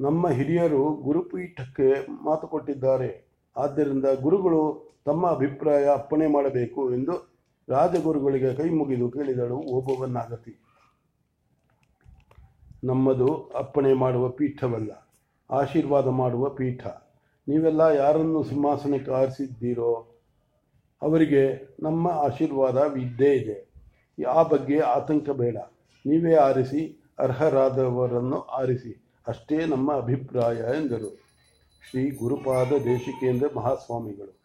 ನಮ್ಮ 0.00 0.28
ಹಿರಿಯರು 0.28 0.82
ಗುರುಪೀಠಕ್ಕೆ 1.06 1.88
ಮಾತು 2.24 2.46
ಕೊಟ್ಟಿದ್ದಾರೆ. 2.48 3.10
ಆದ್ದರಿಂದ 3.56 4.06
ಗುರುಗಳು 4.22 4.62
ತಮ್ಮ 5.06 5.26
ಅಭಿಪ್ರಾಯ 5.26 5.84
ಅಪ್ಪಣೆ 5.88 6.26
ಮಾಡಬೇಕು 6.26 6.82
ಎಂದು 6.94 7.14
ರಾಜಗುರುಗಳಿಗೆ 7.68 8.50
ಕೈ 8.54 8.68
ಮುಗಿದು 8.70 9.06
ಕೇಳಿದಳು 9.10 9.58
ಓಬವನ್ನಾಗತಿ 9.76 10.52
ನಮ್ಮದು 12.84 13.28
ಅಪ್ಪಣೆ 13.58 13.92
ಮಾಡುವ 14.02 14.26
ಪೀಠವಲ್ಲ, 14.28 14.92
ಆಶೀರ್ವಾದ 15.50 16.08
ಮಾಡುವ 16.20 16.44
ಪೀಠ. 16.58 16.82
ನೀವೆಲ್ಲ 17.50 17.80
ಯಾರನ್ನು 17.80 18.42
ಸಿಂಹಾಸನಕ್ಕೆ 18.42 19.10
ಆರಿಸಿದ್ದೀರೋ 19.10 20.06
ಅವರಿಗೆ 21.02 21.74
ನಮ್ಮ 21.82 22.08
ಆಶೀರ್ವಾದ 22.08 22.76
ಇದ್ದೇ 22.96 23.34
ಇದೆ. 23.34 23.70
ಆ 24.24 24.42
ಬಗ್ಗೆ 24.42 24.78
ಆತಂಕ 24.78 25.30
ಬೇಡ. 25.30 25.56
ನೀವೇ 26.06 26.34
ಆರಿಸಿ, 26.34 27.12
ಅರ್ಹರಾದವರನ್ನು 27.18 28.40
ಆರಿಸಿ. 28.40 29.22
ಅಷ್ಟೇ 29.26 29.66
ನಮ್ಮ 29.66 29.96
ಅಭಿಪ್ರಾಯ 29.96 30.56
ಎಂದರು. 30.56 31.18
ಶ್ರೀ 31.90 32.10
ಗುರುಪಾದ 32.10 32.72
ದೇಶಿಕೇಂದ್ರ 32.84 33.46
ಮಹಾಸ್ವಾಮಿಗಳು. 33.56 34.40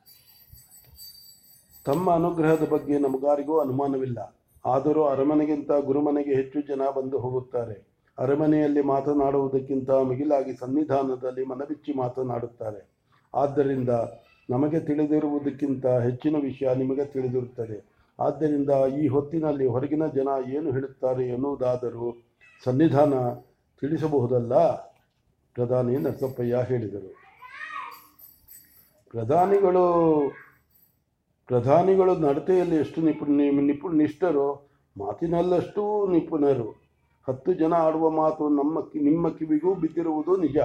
ತಮ್ಮ 1.85 2.11
ಅನುಗ್ರಹದ 2.11 2.67
ಬಗ್ಗೆ 2.69 2.97
ನಮಗಾರಿಗೂ 2.97 3.59
ಅನುಮಾನವಿಲ್ಲ. 3.59 4.35
ಆದರೂ 4.65 5.03
ಅರಮನೆಗಿಂತ 5.03 5.71
ಗುರುಮನೆಗೆ 5.71 6.35
ಹೆಚ್ಚು 6.35 6.61
ಜನ 6.61 6.81
ಬಂದು 6.97 7.19
ಹೋಗುತ್ತಾರೆ. 7.19 7.95
ಅರಮನೆಯಲ್ಲಿ 8.17 8.81
ಮಾತನಾಡುವುದಕ್ಕಿಂತ 8.81 9.89
ಮಿಗಿಲಾಗಿ 9.89 10.53
ಸನ್ನಿಧಾನದಲ್ಲಿ 10.53 11.45
ಮನಬಿಚ್ಚಿ 11.45 11.93
ಮಾತನಾಡುತ್ತಾರೆ. 11.93 12.94
ಆದ್ದರಿಂದ 13.35 13.89
ನಮಗೆ 14.49 14.79
ತಿಳಿದಿರುವುದಕ್ಕಿಂತ 14.79 15.85
ಹೆಚ್ಚಿನ 15.85 16.35
ವಿಷಯ 16.41 16.75
ನಿಮಗೆ 16.75 17.05
ತಿಳಿದಿರುತ್ತದೆ. 17.05 17.95
ಆದ್ದರಿಂದ 18.19 18.69
ಈ 19.03 19.07
ಹೊತ್ತಿನಲ್ಲಿ 19.07 19.65
ಹೊರಗಿನ 19.65 20.07
ಜನ 20.07 20.27
ಏನು 20.49 20.71
ಹೇಳುತ್ತಾರೆ 20.71 21.27
ಎನ್ನುವುದಾದರೂ 21.27 22.27
ಸನ್ನಿಧಾನ 22.63 23.13
ತಿಳಿಸಬಹುದಲ್ಲ? 23.81 24.75
ಪ್ರಧಾನಿ 25.53 25.97
ನರಸಪ್ಪಯ್ಯ 25.97 26.65
ಹೇಳಿದರು. 26.67 27.15
ಪ್ರಧಾನಿಗಳು 29.09 29.85
ಪ್ರಧಾನಿಗಳು 31.47 32.15
ನಡತೆಯಲ್ಲಿ 32.15 32.75
ಎಷ್ಟು 32.75 33.01
ನಿಪುಣ 33.01 33.27
ನಿಪುಣ 33.61 33.97
ನಿಷ್ಠರೋ 33.97 34.67
ಮಾತಿನಲ್ಲಷ್ಟೂ 34.97 36.07
ನಿಪುಣರು. 36.07 36.85
ಹತ್ತು 37.27 37.53
ಜನ 37.53 37.73
ಆಡುವ 37.73 38.09
ಮಾತು 38.09 38.49
ನಮ್ಮ, 38.49 38.79
ನಿಮ್ಮ 39.01 39.29
ಕಿವಿಗೂ 39.29 39.75
ಬಿದ್ದಿರುವುದು 39.75 40.37
ನಿಜ. 40.37 40.57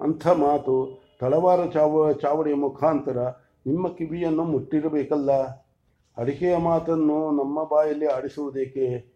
ಅಂಥ 0.00 0.26
ಮಾತು 0.26 1.09
ತಳವಾರ 1.20 1.66
ಚಾವ 1.66 2.12
ಚಾವಡಿಯ 2.12 2.54
ಮುಖಾಂತರ 2.54 3.18
ನಿಮ್ಮ 3.66 3.88
ಕಿವಿಯನ್ನು 3.88 4.44
ಮುಟ್ಟಿರಬೇಕಲ್ಲ? 4.44 5.32
ಅಡಿಕೆಯ 6.16 6.56
ಮಾತನ್ನು 6.56 7.30
ನಮ್ಮ 7.30 7.64
ಬಾಯಲ್ಲಿ 7.64 8.06
ಆಡಿಸುವುದೇಕೆ? 8.06 9.12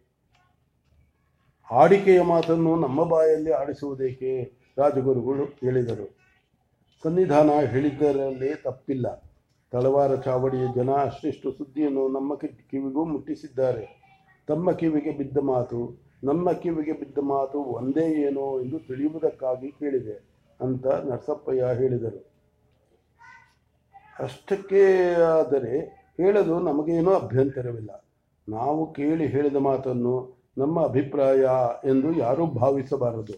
ಆಡಿಕೆಯ 1.70 2.22
ಮಾತನ್ನು 2.22 2.76
ನಮ್ಮ 2.76 3.04
ಬಾಯಲ್ಲಿ 3.04 3.52
ಆಡಿಸುವುದೇಕೆ? 3.52 4.52
ರಾಜಗುರುಗಳು 4.78 5.44
ಹೇಳಿದರು. 5.44 6.16
ಸನ್ನಿಧಾನ 7.02 7.50
ಹೇಳಿದ್ದರಲ್ಲಿ 7.50 8.62
ತಪ್ಪಿಲ್ಲ. 8.62 9.30
ತಳವಾರ 9.72 10.14
ಚಾವಡಿಯ 10.14 10.66
ಜನ 10.74 10.90
ಅಷ್ಟಿಷ್ಟು 10.90 11.52
ಸುದ್ದಿಯನ್ನು 11.52 12.08
ನಮ್ಮ 12.08 12.34
ಕಿವಿಗೂ 12.34 13.04
ಮುಟ್ಟಿಸಿದ್ದಾರೆ. 13.04 14.04
ತಮ್ಮ 14.48 14.72
ಕಿವಿಗೆ 14.72 15.10
ಬಿದ್ದ 15.10 15.38
ಮಾತು, 15.38 16.02
ನಮ್ಮ 16.24 16.52
ಕಿವಿಗೆ 16.52 16.92
ಬಿದ್ದ 16.92 17.18
ಮಾತು 17.18 17.58
ಒಂದೇ 17.58 18.06
ಏನೋ 18.06 18.60
ಎಂದು 18.60 18.78
ತಿಳಿಯುವುದಕ್ಕಾಗಿ 18.78 19.68
ಕೇಳಿದೆ. 19.72 20.33
ಅಂತ 20.60 20.86
ನರಸಪ್ಪಯ್ಯ 20.86 21.64
ಹೇಳಿದರು. 21.74 22.34
ಅಷ್ಟಕ್ಕೆ 24.18 25.14
ಆದರೆ 25.14 25.80
ಹೇಳಲು 26.20 26.58
ನಮಗೇನೂ 26.60 27.10
ಅಭ್ಯಂತರವಿಲ್ಲ. 27.14 27.90
ನಾವು 28.48 28.92
ಕೇಳಿ 28.92 29.26
ಹೇಳಿದ 29.26 29.56
ಮಾತನ್ನು 29.56 30.44
ನಮ್ಮ 30.58 30.84
ಅಭಿಪ್ರಾಯ 30.84 31.44
ಎಂದು 31.84 32.12
ಯಾರೂ 32.16 32.46
ಭಾವಿಸಬಾರದು 32.46 33.36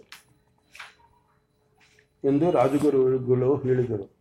ಎಂದು 2.24 2.50
ರಾಜಗುರುಗಳು 2.50 3.56
ಹೇಳಿದರು. 3.56 4.16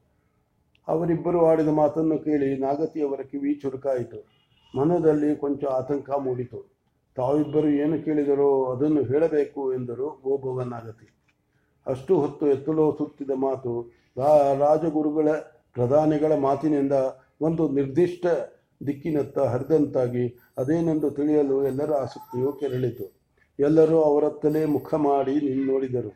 ಅವರಿಬ್ಬರು 0.88 1.46
ಆಡಿದ 1.46 1.68
ಮಾತನ್ನು 1.68 2.20
ಕೇಳಿ 2.20 2.58
ನಾಗತಿಯವರ 2.58 3.22
ಕಿವಿ 3.22 3.54
ಚುರುಕಾಯಿತು. 3.54 4.36
ಮನದಲ್ಲಿ 4.78 5.36
ಕೊಂಚ 5.36 5.64
ಆತಂಕ 5.66 6.10
ಮೂಡಿತು. 6.10 6.76
ತಾವಿಬ್ಬರು 7.16 7.68
ಏನು 7.68 8.06
ಕೇಳಿದರೋ 8.06 8.66
ಅದನ್ನು 8.66 9.04
ಹೇಳಬೇಕು 9.04 9.74
ಎಂದರು 9.74 10.08
ನಾಗತಿ 10.64 11.08
ಅಷ್ಟು 11.88 12.20
ಹೊತ್ತು 12.22 12.48
ಎತ್ತಲೋ 12.48 12.96
ಸುತ್ತಿದ 12.98 13.32
ಮಾತು 13.36 13.92
ರಾಜಗುರುಗಳ 14.60 15.32
ಪ್ರಧಾನಿಗಳ 15.74 16.36
ಮಾತಿನಿಂದ 16.36 16.92
ಒಂದು 17.42 17.70
ನಿರ್ದಿಷ್ಟ 17.70 18.26
ದಿಕ್ಕಿನತ್ತ 18.88 19.40
ಹರಿದಂತಾಗಿ 19.40 20.26
ಅದೇನೆಂದು 20.58 21.12
ತಿಳಿಯಲು 21.12 21.64
ಎಲ್ಲರ 21.68 21.94
ಆಸಕ್ತಿಯು 21.94 22.52
ಕೆರಳಿತು. 22.52 23.06
ಎಲ್ಲರೂ 23.60 24.02
ಅವರತ್ತಲೇ 24.02 24.66
ಮುಖ 24.66 24.94
ಮಾಡಿ 24.94 25.66
ನೋಡಿದರು 25.66 26.12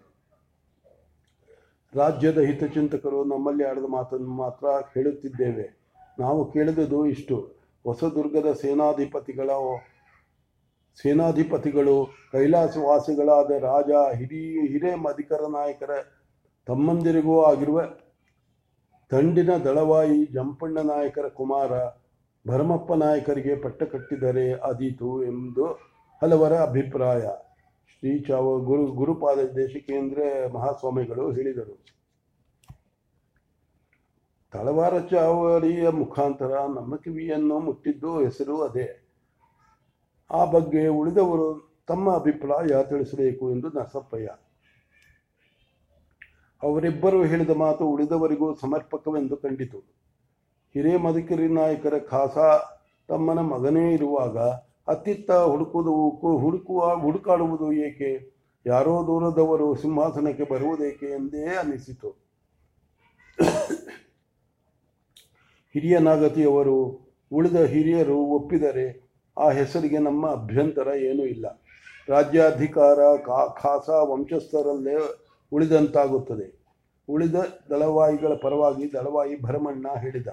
ರಾಜ್ಯದ 1.95 2.39
ಹಿತಚಿಂತಕರು 2.39 3.23
ನಮ್ಮಲ್ಲಿ 3.23 3.63
ಆಡಿದ 3.63 3.83
ಮಾತನ್ನು 3.87 4.27
ಮಾತ್ರ 4.27 4.67
ಹೇಳುತ್ತಿದ್ದೇವೆ. 4.93 5.65
ನಾವು 6.19 6.51
ಕೇಳಿದುದು 6.51 7.05
ಇಷ್ಟು. 7.05 7.37
ಹೊಸದುರ್ಗದ 7.83 8.51
ಸೇನಾಧಿಪತಿಗಳ 8.51 9.49
ಸೇನಾಧಿಪತಿಗಳು, 10.95 12.09
ಕೈಲಾಸವಾಸಿಗಳಾದ 12.31 13.51
ರಾಜ, 13.51 14.15
ಹಿರಿಯ 14.15 14.67
ಹಿರೇ 14.67 14.95
ಮಧಿಕರ 14.95 15.41
ನಾಯಕರ 15.47 15.89
ತಮ್ಮಂದಿರಿಗೂ 16.67 17.43
ಆಗಿರುವ 17.43 17.81
ತಂಡಿನ 19.09 19.57
ದಳವಾಯಿ 19.57 20.25
ಜಂಪಣ್ಣ 20.25 20.79
ನಾಯಕರ 20.79 21.27
ಕುಮಾರ 21.27 21.71
ಭರಮಪ್ಪ 22.47 22.93
ನಾಯಕರಿಗೆ 22.93 23.55
ಪಟ್ಟ 23.55 23.83
ಕಟ್ಟಿದರೆ 23.83 24.53
ಅದೀತು 24.53 25.23
ಎಂದು 25.23 25.65
ಹಲವರ 26.21 26.53
ಅಭಿಪ್ರಾಯ. 26.53 27.21
ಶ್ರೀ 27.87 28.19
ಚಾವ, 28.19 28.59
ಗುರು, 28.59 28.85
ಗುರುಪಾದ 28.85 29.39
ದೇಶಿಕೇಂದ್ರ 29.39 30.21
ಮಹಾಸ್ವಾಮಿಗಳು 30.53 31.31
ಹೇಳಿದರು. 31.31 31.85
ತಳವಾರ 34.51 34.99
ಚಾವಳಿಯ 34.99 35.89
ಮುಖಾಂತರ 35.89 36.51
ನಮ್ಮ 36.75 36.95
ಕಿವಿಯನ್ನು 36.95 37.59
ಮುಟ್ಟಿದ್ದು 37.59 38.19
ಹೆಸರು 38.19 38.61
ಅದೇ. 38.61 39.08
ಆ 40.31 40.45
ಬಗ್ಗೆ 40.45 40.87
ಉಳಿದವರು 40.87 41.47
ತಮ್ಮ 41.87 42.15
ಅಭಿಪ್ರಾಯ 42.15 42.83
ತಿಳಿಸಬೇಕು 42.83 43.51
ಎಂದು 43.51 43.67
ನರಸಪ್ಪಯ್ಯ. 43.69 44.29
ಅವರಿಬ್ಬರು 46.63 47.23
ಹೇಳಿದ 47.23 47.49
ಮಾತು 47.49 47.87
ಉಳಿದವರಿಗೂ 47.87 48.55
ಸಮರ್ಪಕವೆಂದು 48.55 49.37
ಕಂಡಿತು. 49.37 49.79
ಹಿರೇ 50.73 50.97
ಮಧುಕಿರಿ 50.97 51.47
ನಾಯಕರ 51.47 51.97
ಖಾಸ 51.99 52.37
ತಮ್ಮನ 53.07 53.39
ಮಗನೇ 53.39 53.93
ಇರುವಾಗ 53.93 54.37
ಅತ್ತಿತ್ತ 54.87 55.31
ಹುಡುಕುವುದು, 55.31 55.93
ಹುಡುಕುವ, 56.37 56.95
ಹುಡುಕಾಡುವುದು 56.95 57.71
ಏಕೆ? 57.73 58.39
ಯಾರೋ 58.65 59.03
ದೂರದವರು 59.07 59.75
ಸಿಂಹಾಸನಕ್ಕೆ 59.75 60.43
ಬರುವುದೇಕೆ 60.43 61.05
ಎಂದೇ 61.05 61.45
ಅನಿಸಿತು 61.55 62.09
ಹಿರಿಯ 65.73 65.97
ನಾಗತಿಯವರು 65.99 66.77
ಉಳಿದ 67.31 67.55
ಹಿರಿಯರು 67.55 68.17
ಒಪ್ಪಿದರೆ 68.17 69.08
ಆ 69.39 69.51
ಹೆಸರಿಗೆ 69.51 69.97
ನಮ್ಮ 69.97 70.31
ಅಭ್ಯಂತರ 70.31 70.87
ಏನೂ 70.87 71.23
ಇಲ್ಲ. 71.23 71.61
ರಾಜ್ಯಾಧಿಕಾರ 72.07 72.95
ಕಾ, 73.17 73.47
ಖಾಸ 73.47 73.89
ವಂಶಸ್ಥರಲ್ಲೇ 73.89 75.25
ಉಳಿದಂತಾಗುತ್ತದೆ. 75.51 76.59
ಉಳಿದ 77.09 77.35
ದಳವಾಯಿಗಳ 77.69 78.33
ಪರವಾಗಿ 78.41 78.93
ದಳವಾಯಿ 78.93 79.41
ಭರಮಣ್ಣ 79.41 79.87
ಹೇಳಿದ. 79.99 80.27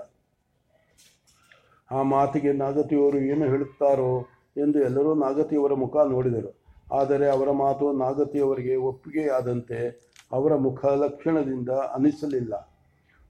ಆ 1.91 2.03
ಮಾತಿಗೆ 2.03 2.53
ನಾಗತಿಯವರು 2.53 3.19
ಏನು 3.19 3.45
ಹೇಳುತ್ತಾರೋ 3.45 4.27
ಎಂದು 4.57 4.79
ಎಲ್ಲರೂ 4.79 5.15
ನಾಗತಿಯವರ 5.15 5.73
ಮುಖ 5.73 5.97
ನೋಡಿದರು. 5.97 6.67
ಆದರೆ 6.93 7.31
ಅವರ 7.31 7.51
ಮಾತು 7.51 7.93
ನಾಗತಿಯವರಿಗೆ 7.93 8.77
ಒಪ್ಪಿಗೆಯಾದಂತೆ 8.77 10.11
ಅವರ 10.33 10.55
ಮುಖ 10.55 10.87
ಲಕ್ಷಣದಿಂದ 10.87 11.69
ಅನಿಸಲಿಲ್ಲ. 11.69 12.55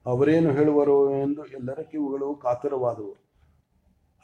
ಅವರೇನು 0.05 0.51
ಹೇಳುವರು 0.51 1.11
ಎಂದು 1.11 1.45
ಎಲ್ಲರ 1.45 1.79
ಕಿವುಗಳು 1.81 2.35
ಕಾತರವಾದವು. 2.35 3.26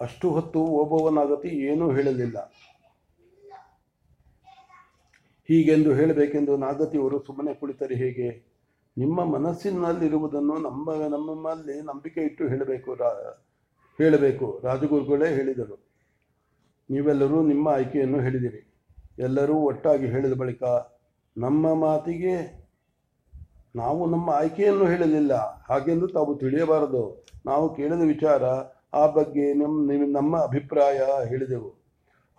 ಅಷ್ಟು 0.03 0.27
ಹೊತ್ತು 0.31 0.59
ಓಬವ್ವ 0.59 1.09
ನಾಗತಿ 1.09 1.47
ಏನೂ 1.47 1.85
ಹೇಳಲಿಲ್ಲ. 1.91 2.37
ಹೀಗೆಂದು 5.47 5.93
ಹೇಳಬೇಕೆಂದು 5.93 6.57
ನಾಗತಿಯವರು 6.57 7.17
ಸುಮ್ಮನೆ 7.27 7.53
ಕುಳಿತರೆ 7.53 7.95
ಹೇಗೆ? 7.95 8.27
ನಿಮ್ಮ 8.97 9.25
ಮನಸ್ಸಿನಲ್ಲಿರುವುದನ್ನು 9.25 10.55
ನಮ್ಮ 10.57 10.93
ನಮ್ಮಲ್ಲಿ 11.15 11.75
ನಂಬಿಕೆ 11.81 12.21
ಇಟ್ಟು 12.21 12.43
ಹೇಳಬೇಕು 12.47 12.95
ರಾ, 12.95 13.09
ಹೇಳಬೇಕು, 13.97 14.59
ರಾಜಗುರುಗಳೇ 14.63 15.29
ಹೇಳಿದರು. 15.35 15.77
ನೀವೆಲ್ಲರೂ 16.89 17.37
ನಿಮ್ಮ 17.47 17.69
ಆಯ್ಕೆಯನ್ನು 17.69 18.19
ಹೇಳಿದಿರಿ. 18.19 18.61
ಎಲ್ಲರೂ 19.19 19.53
ಒಟ್ಟಾಗಿ 19.53 20.05
ಹೇಳಿದ 20.05 20.33
ಬಳಿಕ, 20.33 20.63
ನಮ್ಮ 21.37 21.73
ಮಾತಿಗೆ 21.73 22.35
ನಾವು 23.75 24.01
ನಮ್ಮ 24.09 24.29
ಆಯ್ಕೆಯನ್ನು 24.29 24.85
ಹೇಳಲಿಲ್ಲ. 24.85 25.33
ಹಾಗೆಂದು 25.69 26.07
ತಾವು 26.07 26.31
ತಿಳಿಯಬಾರದು. 26.35 27.03
ನಾವು 27.45 27.75
ಕೇಳಿದ 27.75 28.03
ವಿಚಾರ 28.07 28.43
ಆ 28.93 29.07
ಬಗ್ಗೆ 29.07 29.53
ನಮ್ಮ 29.53 29.91
ನಿಮ್ಮ- 29.91 30.11
ನಮ್ಮ 30.11 30.37
ಅಭಿಪ್ರಾಯ 30.37 31.01
ಹೇಳಿದೆವು. 31.27 31.83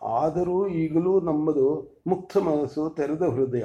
ಆದರೂ 0.03 0.69
ಈಗಲೂ 0.69 1.21
ನಮ್ಮದು 1.21 1.97
ಮುಕ್ತ 2.07 2.37
ಮನಸ್ಸು 2.37 2.91
ತೆರೆದ 2.91 3.23
ಹೃದಯ. 3.23 3.65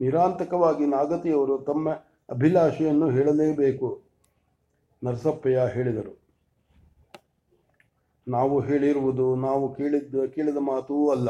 ನಿರಾಂತಕವಾಗಿ 0.00 0.86
ನಾಗತಿಯವರು 0.86 1.58
ತಮ್ಮ 1.58 1.90
ಅಭಿಲಾಷೆಯನ್ನು 2.30 3.10
ಹೇಳಲೇಬೇಕು, 3.10 4.02
ನರಸಪ್ಪಯ್ಯ 5.04 5.60
ಹೇಳಿದರು. 5.72 6.18
ನಾವು 8.28 8.60
ಹೇಳಿರುವುದು, 8.60 9.34
ನಾವು 9.34 9.74
ಕೇಳಿದ್ದ, 9.74 10.14
ಕೇಳಿದ 10.26 10.56
ಮಾತೂ 10.56 11.10
ಅಲ್ಲ, 11.10 11.28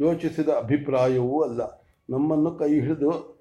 ಯೋಚಿಸಿದ 0.00 0.48
ಅಭಿಪ್ರಾಯವೂ 0.48 1.40
ಅಲ್ಲ. 1.40 1.88
ನಮ್ಮನ್ನು 2.10 2.54
ಕೈ 2.54 2.80
ಹಿಡಿದು 2.80 3.38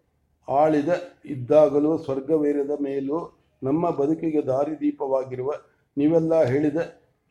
ಆಳಿದ, 0.50 0.90
ಇದ್ದಾಗಲೂ 1.26 1.98
ಸ್ವರ್ಗವೇರದ 1.98 2.72
ಮೇಲೂ 2.82 3.40
ನಮ್ಮ 3.64 3.90
ಬದುಕಿಗೆ 3.90 4.42
ದಾರಿದೀಪವಾಗಿರುವ 4.42 5.52
ನೀವೆಲ್ಲ 5.98 6.44
ಹೇಳಿದ 6.44 6.76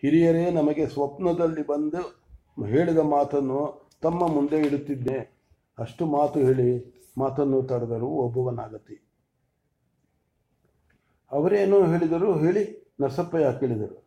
ಹಿರಿಯರೇ 0.02 0.50
ನಮಗೆ 0.50 0.87
ಸ್ವಪ್ನದಲ್ಲಿ 0.87 1.66
ಬಂದು 1.66 2.26
ಹೇಳಿದ 2.64 2.99
ಮಾತನ್ನು 2.99 3.88
ತಮ್ಮ 4.02 4.28
ಮುಂದೆ 4.28 4.58
ಇಡುತ್ತಿದ್ದೆ. 4.58 5.37
ಅಷ್ಟು 5.78 6.06
ಮಾತು 6.06 6.40
ಹೇಳಿ 6.40 6.96
ಮಾತನ್ನು 7.18 7.62
ತಡೆದರು 7.62 8.06
ಒಬ್ಬವನಾಗತಿ. 8.06 9.08
ಅವರೇನೋ 11.32 11.87
ಹೇಳಿದರು? 11.87 12.38
ಹೇಳಿ, 12.38 12.94
ನರಸಪ್ಪಯ್ಯ 13.00 13.46
ಕೇಳಿದರು. 13.61 14.04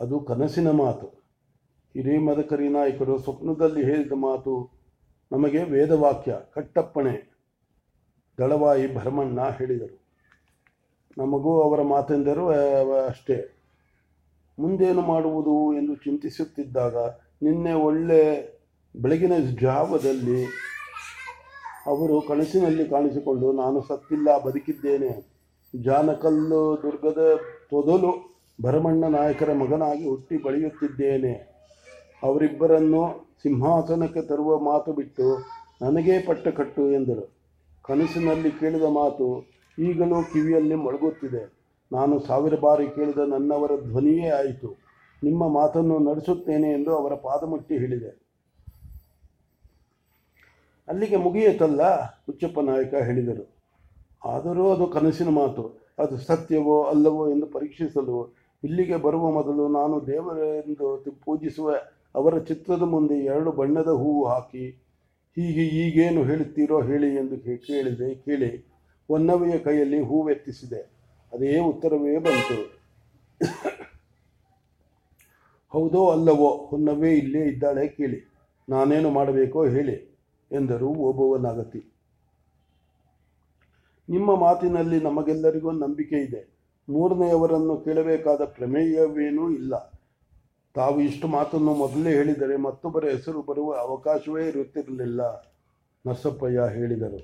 ಅದು 0.00 0.20
ಕನಸಿನ 0.20 0.70
ಮಾತು. 0.70 1.06
ಹಿರಿಯ 1.92 2.18
ಮದಕರಿ 2.18 2.68
ನಾಯಕರು 2.68 3.18
ಸ್ವಪ್ನದಲ್ಲಿ 3.18 3.84
ಹೇಳಿದ 3.84 4.12
ಮಾತು 4.12 4.70
ನಮಗೆ 5.32 5.64
ವೇದವಾಕ್ಯ, 5.64 6.36
ಕಟ್ಟಪ್ಪಣೆ, 6.52 7.38
ದಳವಾಯಿ 8.38 8.94
ಭರಮಣ್ಣ 8.94 9.40
ಹೇಳಿದರು. 9.50 10.02
ನಮಗೂ 11.18 11.62
ಅವರ 11.62 11.82
ಮಾತೆಂದರು 11.82 12.48
ಅಷ್ಟೇ. 13.06 13.61
ಮುಂದೇನು 14.62 15.02
ಮಾಡುವುದು 15.02 15.72
ಎಂದು 15.72 15.94
ಚಿಂತಿಸುತ್ತಿದ್ದಾಗ 15.94 16.96
ನಿನ್ನೆ 17.42 17.72
ಒಳ್ಳೆ 17.72 18.20
ಬೆಳಗಿನ 18.96 19.32
ಜಾವದಲ್ಲಿ 19.60 20.44
ಅವರು 21.86 22.20
ಕನಸಿನಲ್ಲಿ 22.20 22.88
ಕಾಣಿಸಿಕೊಂಡು, 22.88 23.52
ನಾನು 23.52 23.82
ಸತ್ತಿಲ್ಲ, 23.82 24.42
ಬದುಕಿದ್ದೇನೆ. 24.42 25.32
ಜಾನಕಲ್ಲು 25.82 26.78
ದುರ್ಗದ 26.82 27.40
ತೊದಲು 27.70 28.40
ಭರಮಣ್ಣ 28.62 29.04
ನಾಯಕರ 29.04 29.52
ಮಗನಾಗಿ 29.52 30.08
ಹುಟ್ಟಿ 30.08 30.36
ಬೆಳೆಯುತ್ತಿದ್ದೇನೆ. 30.36 31.32
ಅವರಿಬ್ಬರನ್ನು 32.22 33.32
ಸಿಂಹಾಸನಕ್ಕೆ 33.42 34.22
ತರುವ 34.22 34.58
ಮಾತು 34.58 34.92
ಬಿಟ್ಟು 34.92 35.38
ನನಗೇ 35.82 36.24
ಪಟ್ಟ 36.26 36.48
ಕಟ್ಟು 36.48 36.90
ಎಂದರು. 36.90 37.32
ಕನಸಿನಲ್ಲಿ 37.82 38.50
ಕೇಳಿದ 38.50 38.82
ಮಾತು 38.82 39.46
ಈಗಲೂ 39.78 40.22
ಕಿವಿಯಲ್ಲಿ 40.22 40.74
ಮೊಳಗುತ್ತಿದೆ. 40.74 41.61
ನಾನು 41.92 42.20
ಸಾವಿರ 42.20 42.54
ಬಾರಿ 42.60 42.86
ಕೇಳಿದ 42.88 43.18
ನನ್ನವರ 43.18 43.80
ಧ್ವನಿಯೇ 43.80 44.28
ಆಯಿತು. 44.28 44.76
ನಿಮ್ಮ 45.24 45.48
ಮಾತನ್ನು 45.48 45.98
ನಡೆಸುತ್ತೇನೆ 45.98 46.72
ಎಂದು 46.72 46.96
ಅವರ 46.96 47.14
ಪಾದಮುಟ್ಟಿ 47.14 47.78
ಹೇಳಿದೆ. 47.78 48.22
ಅಲ್ಲಿಗೆ 50.88 51.16
ಮುಗಿಯಿತಲ್ಲ 51.16 51.82
ಹುಚ್ಚಪ್ಪ 52.26 52.60
ನಾಯಕ 52.60 52.94
ಹೇಳಿದರು. 52.94 53.52
ಆದರೂ 54.24 54.70
ಅದು 54.70 54.86
ಕನಸಿನ 54.86 55.28
ಮಾತು. 55.28 55.82
ಅದು 55.98 56.16
ಸತ್ಯವೋ 56.16 56.82
ಅಲ್ಲವೋ 56.82 57.30
ಎಂದು 57.30 57.46
ಪರೀಕ್ಷಿಸಲು. 57.46 58.36
ಇಲ್ಲಿಗೆ 58.64 58.96
ಬರುವ 58.96 59.30
ಮೊದಲು 59.30 59.68
ನಾನು 59.68 60.06
ದೇವರೆಂದು 60.06 61.04
ಪೂಜಿಸುವ 61.24 61.74
ಅವರ 62.14 62.38
ಚಿತ್ರದ 62.38 62.82
ಮುಂದೆ 62.82 63.14
ಎರಡು 63.14 63.52
ಬಣ್ಣದ 63.52 63.88
ಹೂವು 63.88 64.24
ಹಾಕಿ 64.24 64.70
ಹೀಗೆ 65.36 65.62
ಈಗೇನು 65.62 66.22
ಹೇಳುತ್ತೀರೋ 66.22 66.82
ಹೇಳಿ 66.82 67.14
ಎಂದು 67.14 67.36
ಕೇಳಿದೆ, 67.38 68.14
ಕೇಳಿ. 68.14 68.56
ಹೊನ್ನವೆಯ 69.08 69.58
ಕೈಯಲ್ಲಿ 69.58 70.00
ಹೂವೆತ್ತಿಸಿದೆ. 70.00 70.91
ಅದೇ 71.32 71.52
ಉತ್ತರವೇ 71.60 72.14
ಬಂತು. 72.18 72.58
ಹೌದೋ 75.72 76.00
ಅಲ್ಲವೋ, 76.10 76.50
ಹೊನ್ನವೇ 76.70 77.10
ಇಲ್ಲೇ 77.14 77.42
ಇದ್ದಾಳೆ 77.44 77.84
ಕೇಳಿ. 77.88 78.18
ನಾನೇನು 78.68 79.10
ಮಾಡಬೇಕೋ 79.10 79.60
ಹೇಳಿ, 79.66 79.96
ಎಂದರು 80.50 80.88
ಓಬವ್ವನಾಗತಿ. 81.06 81.80
ನಿಮ್ಮ 84.08 84.30
ಮಾತಿನಲ್ಲಿ 84.36 84.98
ನಮಗೆಲ್ಲರಿಗೂ 85.00 85.70
ನಂಬಿಕೆ 85.72 86.18
ಇದೆ. 86.18 86.40
ಮೂರನೆಯವರನ್ನು 86.88 87.74
ಕೇಳಬೇಕಾದ 87.76 88.42
ಪ್ರಮೇಯವೇನೂ 88.44 89.44
ಇಲ್ಲ. 89.50 89.74
ತಾವು 90.74 91.00
ಇಷ್ಟು 91.00 91.26
ಮಾತನ್ನು 91.28 91.72
ಮೊದಲೇ 91.74 92.10
ಹೇಳಿದರೆ 92.10 92.56
ಮತ್ತೊಬ್ಬರ 92.56 93.04
ಹೆಸರು 93.04 93.40
ಬರುವ 93.42 93.70
ಅವಕಾಶವೇ 93.76 94.44
ಇರುತ್ತಿರಲಿಲ್ಲ, 94.48 95.20
ನರಸಪ್ಪಯ್ಯ 96.04 96.60
ಹೇಳಿದರು. 96.74 97.20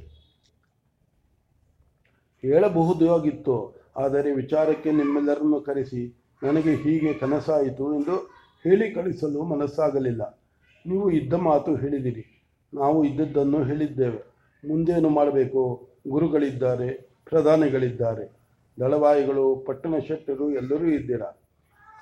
ಹೇಳಬಹುದಾಗಿತ್ತು 2.45 3.57
ಆದರೆ 3.99 4.33
ವಿಚಾರಕ್ಕೆ 4.33 4.93
ನಿಮ್ಮೆಲ್ಲರನ್ನು 4.93 5.61
ಕರೆಸಿ, 5.61 6.23
ನನಗೆ 6.43 6.75
ಹೀಗೆ 6.75 7.13
ಕನಸಾಯಿತು 7.13 7.95
ಎಂದು 7.95 8.17
ಹೇಳಿ 8.65 8.91
ಕಳಿಸಲು 8.91 9.43
ಮನಸ್ಸಾಗಲಿಲ್ಲ. 9.43 10.43
ನೀವು 10.87 11.11
ಇದ್ದ 11.11 11.33
ಮಾತು 11.33 11.77
ಹೇಳಿದಿರಿ. 11.77 12.45
ನಾವು 12.75 13.05
ಇದ್ದದ್ದನ್ನು 13.05 13.65
ಹೇಳಿದ್ದೇವೆ. 13.65 14.39
ಮುಂದೇನು 14.69 15.09
ಮಾಡಬೇಕು? 15.09 15.89
ಗುರುಗಳಿದ್ದಾರೆ, 16.09 16.93
ಪ್ರಧಾನಿಗಳಿದ್ದಾರೆ. 17.25 18.39
ದಳವಾಯಿಗಳು, 18.81 19.57
ಪಟ್ಟಣ 19.57 19.95
ಶೆಟ್ಟರು, 20.09 20.51
ಎಲ್ಲರೂ 20.51 20.85
ಇದ್ದೀರಾ? 20.85 21.43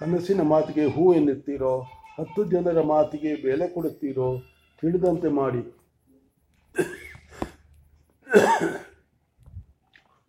ಕನಸಿನ 0.01 0.41
ಮಾತಿಗೆ 0.43 0.87
ಹೂ 0.87 1.15
ಎನ್ನುತ್ತೀರೋ? 1.15 1.81
ಹತ್ತು 2.21 2.45
ಜನರ 2.45 2.81
ಮಾತಿಗೆ 2.81 3.43
ಬೆಲೆ 3.43 3.69
ಕೊಡುತ್ತೀರೋ? 3.69 4.43
ತಿಳಿದಂತೆ 4.81 5.29
ಮಾಡಿ. 5.29 5.77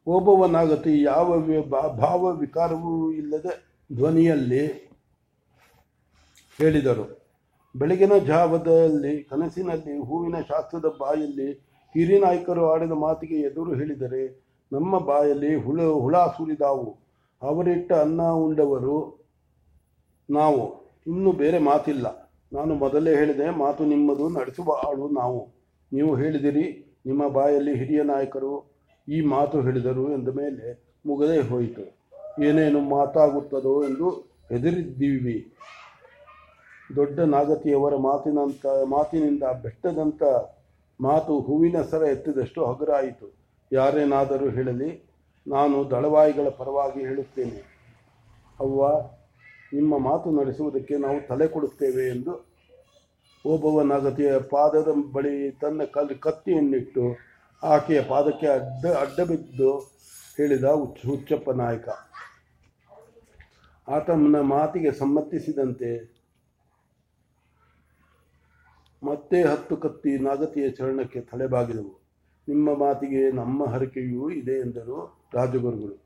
ಓಬವ್ವನಾಗತಿ 0.07 1.03
ಯಾವ 1.03 1.39
ಭಾವ 1.97 2.31
ವಿಕಾರವೂ 2.35 3.11
ಇಲ್ಲದೆ 3.11 3.77
ಧ್ವನಿಯಲ್ಲಿ 3.95 4.65
ಹೇಳಿದರು. 6.57 7.21
ಬೆಳಗಿನ 7.75 8.11
ಜಾವದಲ್ಲಿ, 8.27 9.23
ಕನಸಿನಲ್ಲಿ, 9.23 10.05
ಹೂವಿನ 10.05 10.35
ಶಾಸ್ತ್ರದ 10.47 10.95
ಬಾಯಲ್ಲಿ 10.99 11.53
ಹಿರಿನಾಯಕರು 11.93 12.71
ಆಡಿದ 12.71 12.91
ಮಾತಿಗೆ 12.91 13.36
ಎದುರು 13.36 13.73
ಹೇಳಿದರೆ, 13.73 14.47
ನಮ್ಮ 14.73 14.99
ಬಾಯಲ್ಲಿ 14.99 15.55
ಹುಳ 15.55 15.82
ಹುಳ 15.82 16.17
ಸುರಿದಾವು. 16.17 16.97
ಅವರಿಟ್ಟ 17.41 17.93
ಅನ್ನ 17.93 18.21
ಉಂಡವರು 18.21 19.25
ನಾವು. 20.29 20.93
ಇನ್ನು 21.08 21.32
ಬೇರೆ 21.32 21.60
ಮಾತಿಲ್ಲ. 21.60 22.34
ನಾನು 22.53 22.75
ಮೊದಲೇ 22.75 23.15
ಹೇಳಿದೆ, 23.15 23.49
ಮಾತು 23.49 23.86
ನಿಮ್ಮದು, 23.86 24.29
ನಡೆಸುವ 24.29 24.71
ಆಳು 24.88 25.10
ನಾವು. 25.10 25.51
ನೀವು 25.93 26.15
ಹೇಳಿದಿರಿ, 26.15 26.95
ನಿಮ್ಮ 27.05 27.27
ಬಾಯಲ್ಲಿ 27.27 27.77
ಹಿರಿಯ 27.77 28.03
ನಾಯಕರು 28.03 28.76
ಈ 29.10 29.22
ಮಾತು 29.22 29.62
ಹೇಳಿದರು 29.62 30.12
ಎಂದ 30.12 30.28
ಮೇಲೆ 30.28 30.93
ಮುಗದೇ 31.06 31.39
ಹೋಯಿತು. 31.39 31.98
ಏನೇನು 32.43 32.82
ಮಾತಾಗುತ್ತದೋ 32.82 33.84
ಎಂದು 33.84 34.10
ಹೆದರಿದ್ದೀವಿ. 34.50 35.54
ದೊಡ್ಡ 36.96 37.20
ನಾಗತಿಯವರ 37.20 37.96
ಮಾತಿನಂತ, 37.96 38.65
ಮಾತಿನಿಂದ 38.86 39.43
ಬೆಟ್ಟದಂತ 39.62 40.24
ಮಾತು 41.02 41.39
ಹೂವಿನ 41.39 41.82
ಸರ 41.82 42.02
ಎತ್ತಿದಷ್ಟು 42.02 42.65
ಹಗುರಾಯಿತು. 42.65 43.34
ಯಾರೇನಾದರೂ 43.74 44.50
ಹೇಳಲಿ, 44.50 45.10
ನಾನು 45.48 45.89
ದಳವಾಯಿಗಳ 45.89 46.50
ಪರವಾಗಿ 46.50 47.00
ಹೇಳುತ್ತೇನೆ. 47.00 47.78
ಅವ್ವ, 48.60 48.88
ನಿಮ್ಮ 49.74 49.98
ಮಾತು 49.98 50.32
ನಡೆಸುವುದಕ್ಕೆ 50.32 50.98
ನಾವು 50.98 51.28
ತಲೆ 51.28 51.48
ಕೊಡುತ್ತೇವೆ 51.48 52.10
ಎಂದು 52.10 52.48
ಓಬವ್ವ 53.46 53.82
ನಾಗತಿಯ 53.82 54.32
ಪಾದದ 54.39 54.88
ಬಳಿ 55.12 55.52
ತನ್ನ 55.52 55.84
ಕಲ್, 55.84 56.20
ಕತ್ತಿಯನ್ನಿಟ್ಟು 56.20 57.26
ಆಕೆಯ 57.63 58.02
ಪಾದಕ್ಕೆ 58.02 58.48
ಅಡ್ಡ 58.48 58.86
ಅಡ್ಡ 58.86 59.22
ಬಿದ್ದು 59.22 59.78
ಹೇಳಿದ 60.38 60.63
ಹುಚ್ಚ, 60.63 61.08
ಹುಚ್ಚಪ್ಪ 61.08 61.52
ನಾಯಕ. 61.52 61.89
ಆತನ 63.88 64.36
ಮಾತಿಗೆ 64.41 64.91
ಸಮ್ಮತಿಸಿದಂತೆ 64.91 66.17
ಮತ್ತೆ 69.04 69.43
ಹತ್ತು 69.43 69.78
ಕತ್ತಿ 69.78 70.17
ನಾಗತಿಯ 70.17 70.70
ಚರಣಕ್ಕೆ 70.70 71.22
ತಲೆಬಾಗಿದವು. 71.22 72.02
ನಿಮ್ಮ 72.50 72.78
ಮಾತಿಗೆ 72.78 73.32
ನಮ್ಮ 73.32 73.65
ಹರಕೆಯೂ 73.65 74.30
ಇದೆ 74.30 74.52
ಎಂದರು 74.52 75.28
ರಾಜಗುರುಗಳು. 75.34 76.06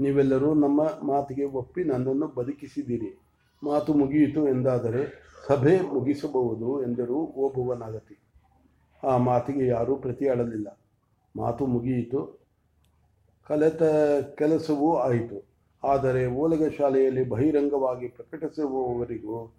ನೀವೆಲ್ಲರೂ 0.00 0.54
ನಮ್ಮ 0.54 0.82
ಮಾತಿಗೆ 0.82 1.44
ಒಪ್ಪಿ 1.44 1.84
ನನ್ನನ್ನು 1.84 2.26
ಬದುಕಿಸಿದ್ದೀರಿ. 2.26 3.18
ಮಾತು 3.62 3.94
ಮುಗಿಯಿತು 3.94 4.48
ಎಂದಾದರೆ 4.48 5.32
ಸಭೆ 5.48 5.80
ಮುಗಿಸಬಹುದು 5.80 6.82
ಎಂದರು 6.82 7.14
ಓಬವ್ವ 7.14 7.74
ನಾಗತಿ. 7.74 8.18
ಆ 9.06 9.16
ಮಾತಿಗೆ 9.16 9.66
ಯಾರೂ 9.66 9.96
ಪ್ರತಿಯಾಡಲಿಲ್ಲ. 9.96 10.78
ಮಾತು 11.36 11.66
ಮುಗಿಯಿತು. 11.66 12.46
ಕಲೆತ 13.48 13.82
ಕೆಲಸವೂ 14.38 14.96
ಆಯಿತು. 14.96 15.52
ಆದರೆ 15.84 16.26
ಓಲಗ 16.26 16.72
ಶಾಲೆಯಲ್ಲಿ 16.78 17.28
ಬಹಿರಂಗವಾಗಿ 17.28 18.08
ಪ್ರಕಟಿಸುವವರಿಗೂ 18.08 19.54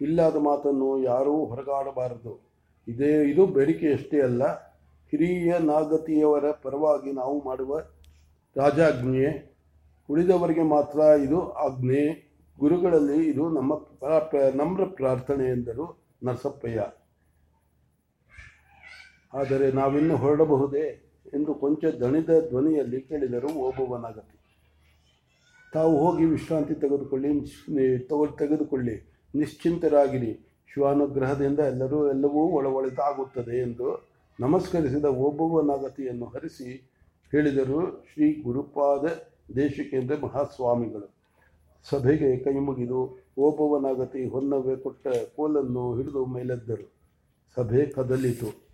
ಇಲ್ಲದ 0.00 0.36
ಮಾತನ್ನು 0.36 1.02
ಯಾರೂ 1.02 1.44
ಹೊರಗಾಡಬಾರದು. 1.44 2.52
ಇದೇ, 2.88 3.30
ಇದು 3.30 3.46
ಬೇಡಿಕೆಯಷ್ಟೇ 3.46 4.20
ಅಲ್ಲ. 4.20 4.46
ಹಿರಿಯ 5.10 5.58
ನಾಗತಿಯವರ 5.58 6.50
ಪರವಾಗಿ 6.50 7.12
ನಾವು 7.12 7.44
ಮಾಡುವ 7.44 7.78
ರಾಜಾಜ್ಞೆ. 8.56 9.56
ಉಳಿದವರಿಗೆ 10.10 10.62
ಮಾತ್ರ 10.62 10.98
ಇದು 10.98 11.52
ಆಜ್ಞೆ. 11.52 12.28
ಗುರುಗಳಲ್ಲಿ 12.58 13.30
ಇದು 13.30 13.48
ನಮ್ಮ 13.48 13.74
ನಮ್ರ 14.54 14.84
ಪ್ರಾರ್ಥನೆ 14.84 15.44
ಎಂದರು 15.44 15.98
ನರಸಪ್ಪಯ್ಯ. 16.24 16.86
ಆದರೆ 19.34 19.72
ನಾವಿನ್ನು 19.72 20.16
ಹೊರಡಬಹುದೇ? 20.16 21.07
ಎಂದು 21.34 21.54
ಕೊಂಚ 21.54 21.84
ದಣಿದ 21.84 22.30
ಧ್ವನಿಯಲ್ಲಿ 22.48 23.00
ಕೇಳಿದರು 23.00 23.48
ಓಬವ್ವನಾಗತಿ 23.48 24.38
ತಾವು 25.72 25.98
ಹೋಗಿ 25.98 26.24
ವಿಶ್ರಾಂತಿ 26.24 26.74
ತೆಗೆದುಕೊಳ್ಳಿ 26.74 27.30
ತೆಗೆದುಕೊಳ್ಳಿ, 28.38 29.12
ನಿಶ್ಚಿಂತರಾಗಿರಿ. 29.34 30.32
ಶಿವಾನುಗ್ರಹದಿಂದ 30.74 31.58
ಎಲ್ಲರೂ, 31.58 32.08
ಎಲ್ಲವೂ 32.08 32.42
ಒಳ 32.48 32.66
ಒಳಿತಾಗುತ್ತದೆ 32.66 33.58
ಎಂದು 33.58 34.08
ನಮಸ್ಕರಿಸಿದ 34.40 35.04
ಓಬವ್ವನಾಗತಿಯನ್ನು 35.04 36.26
ಹರಿಸಿ 36.26 36.90
ಹೇಳಿದರು 37.32 38.04
ಶ್ರೀ 38.12 38.42
ಗುರುಪಾದ 38.42 39.04
ದೇಶಿಕೇಂದ್ರ 39.56 40.16
ಮಹಾಸ್ವಾಮಿಗಳು. 40.22 41.14
ಸಭೆಗೆ 41.90 42.36
ಕೈ 42.36 42.52
ಮುಗಿದು 42.52 43.18
ಓಬವ್ವನಾಗತಿ 43.38 44.28
ಹೊನ್ನವೆ 44.28 44.76
ಕೊಟ್ಟ 44.76 45.08
ಕೋಲನ್ನು 45.36 45.96
ಹಿಡಿದು 45.96 46.26
ಮೇಲೆದ್ದರು. 46.26 46.92
ಸಭೆ 47.54 47.86
ಕದಲಿತು. 47.86 48.67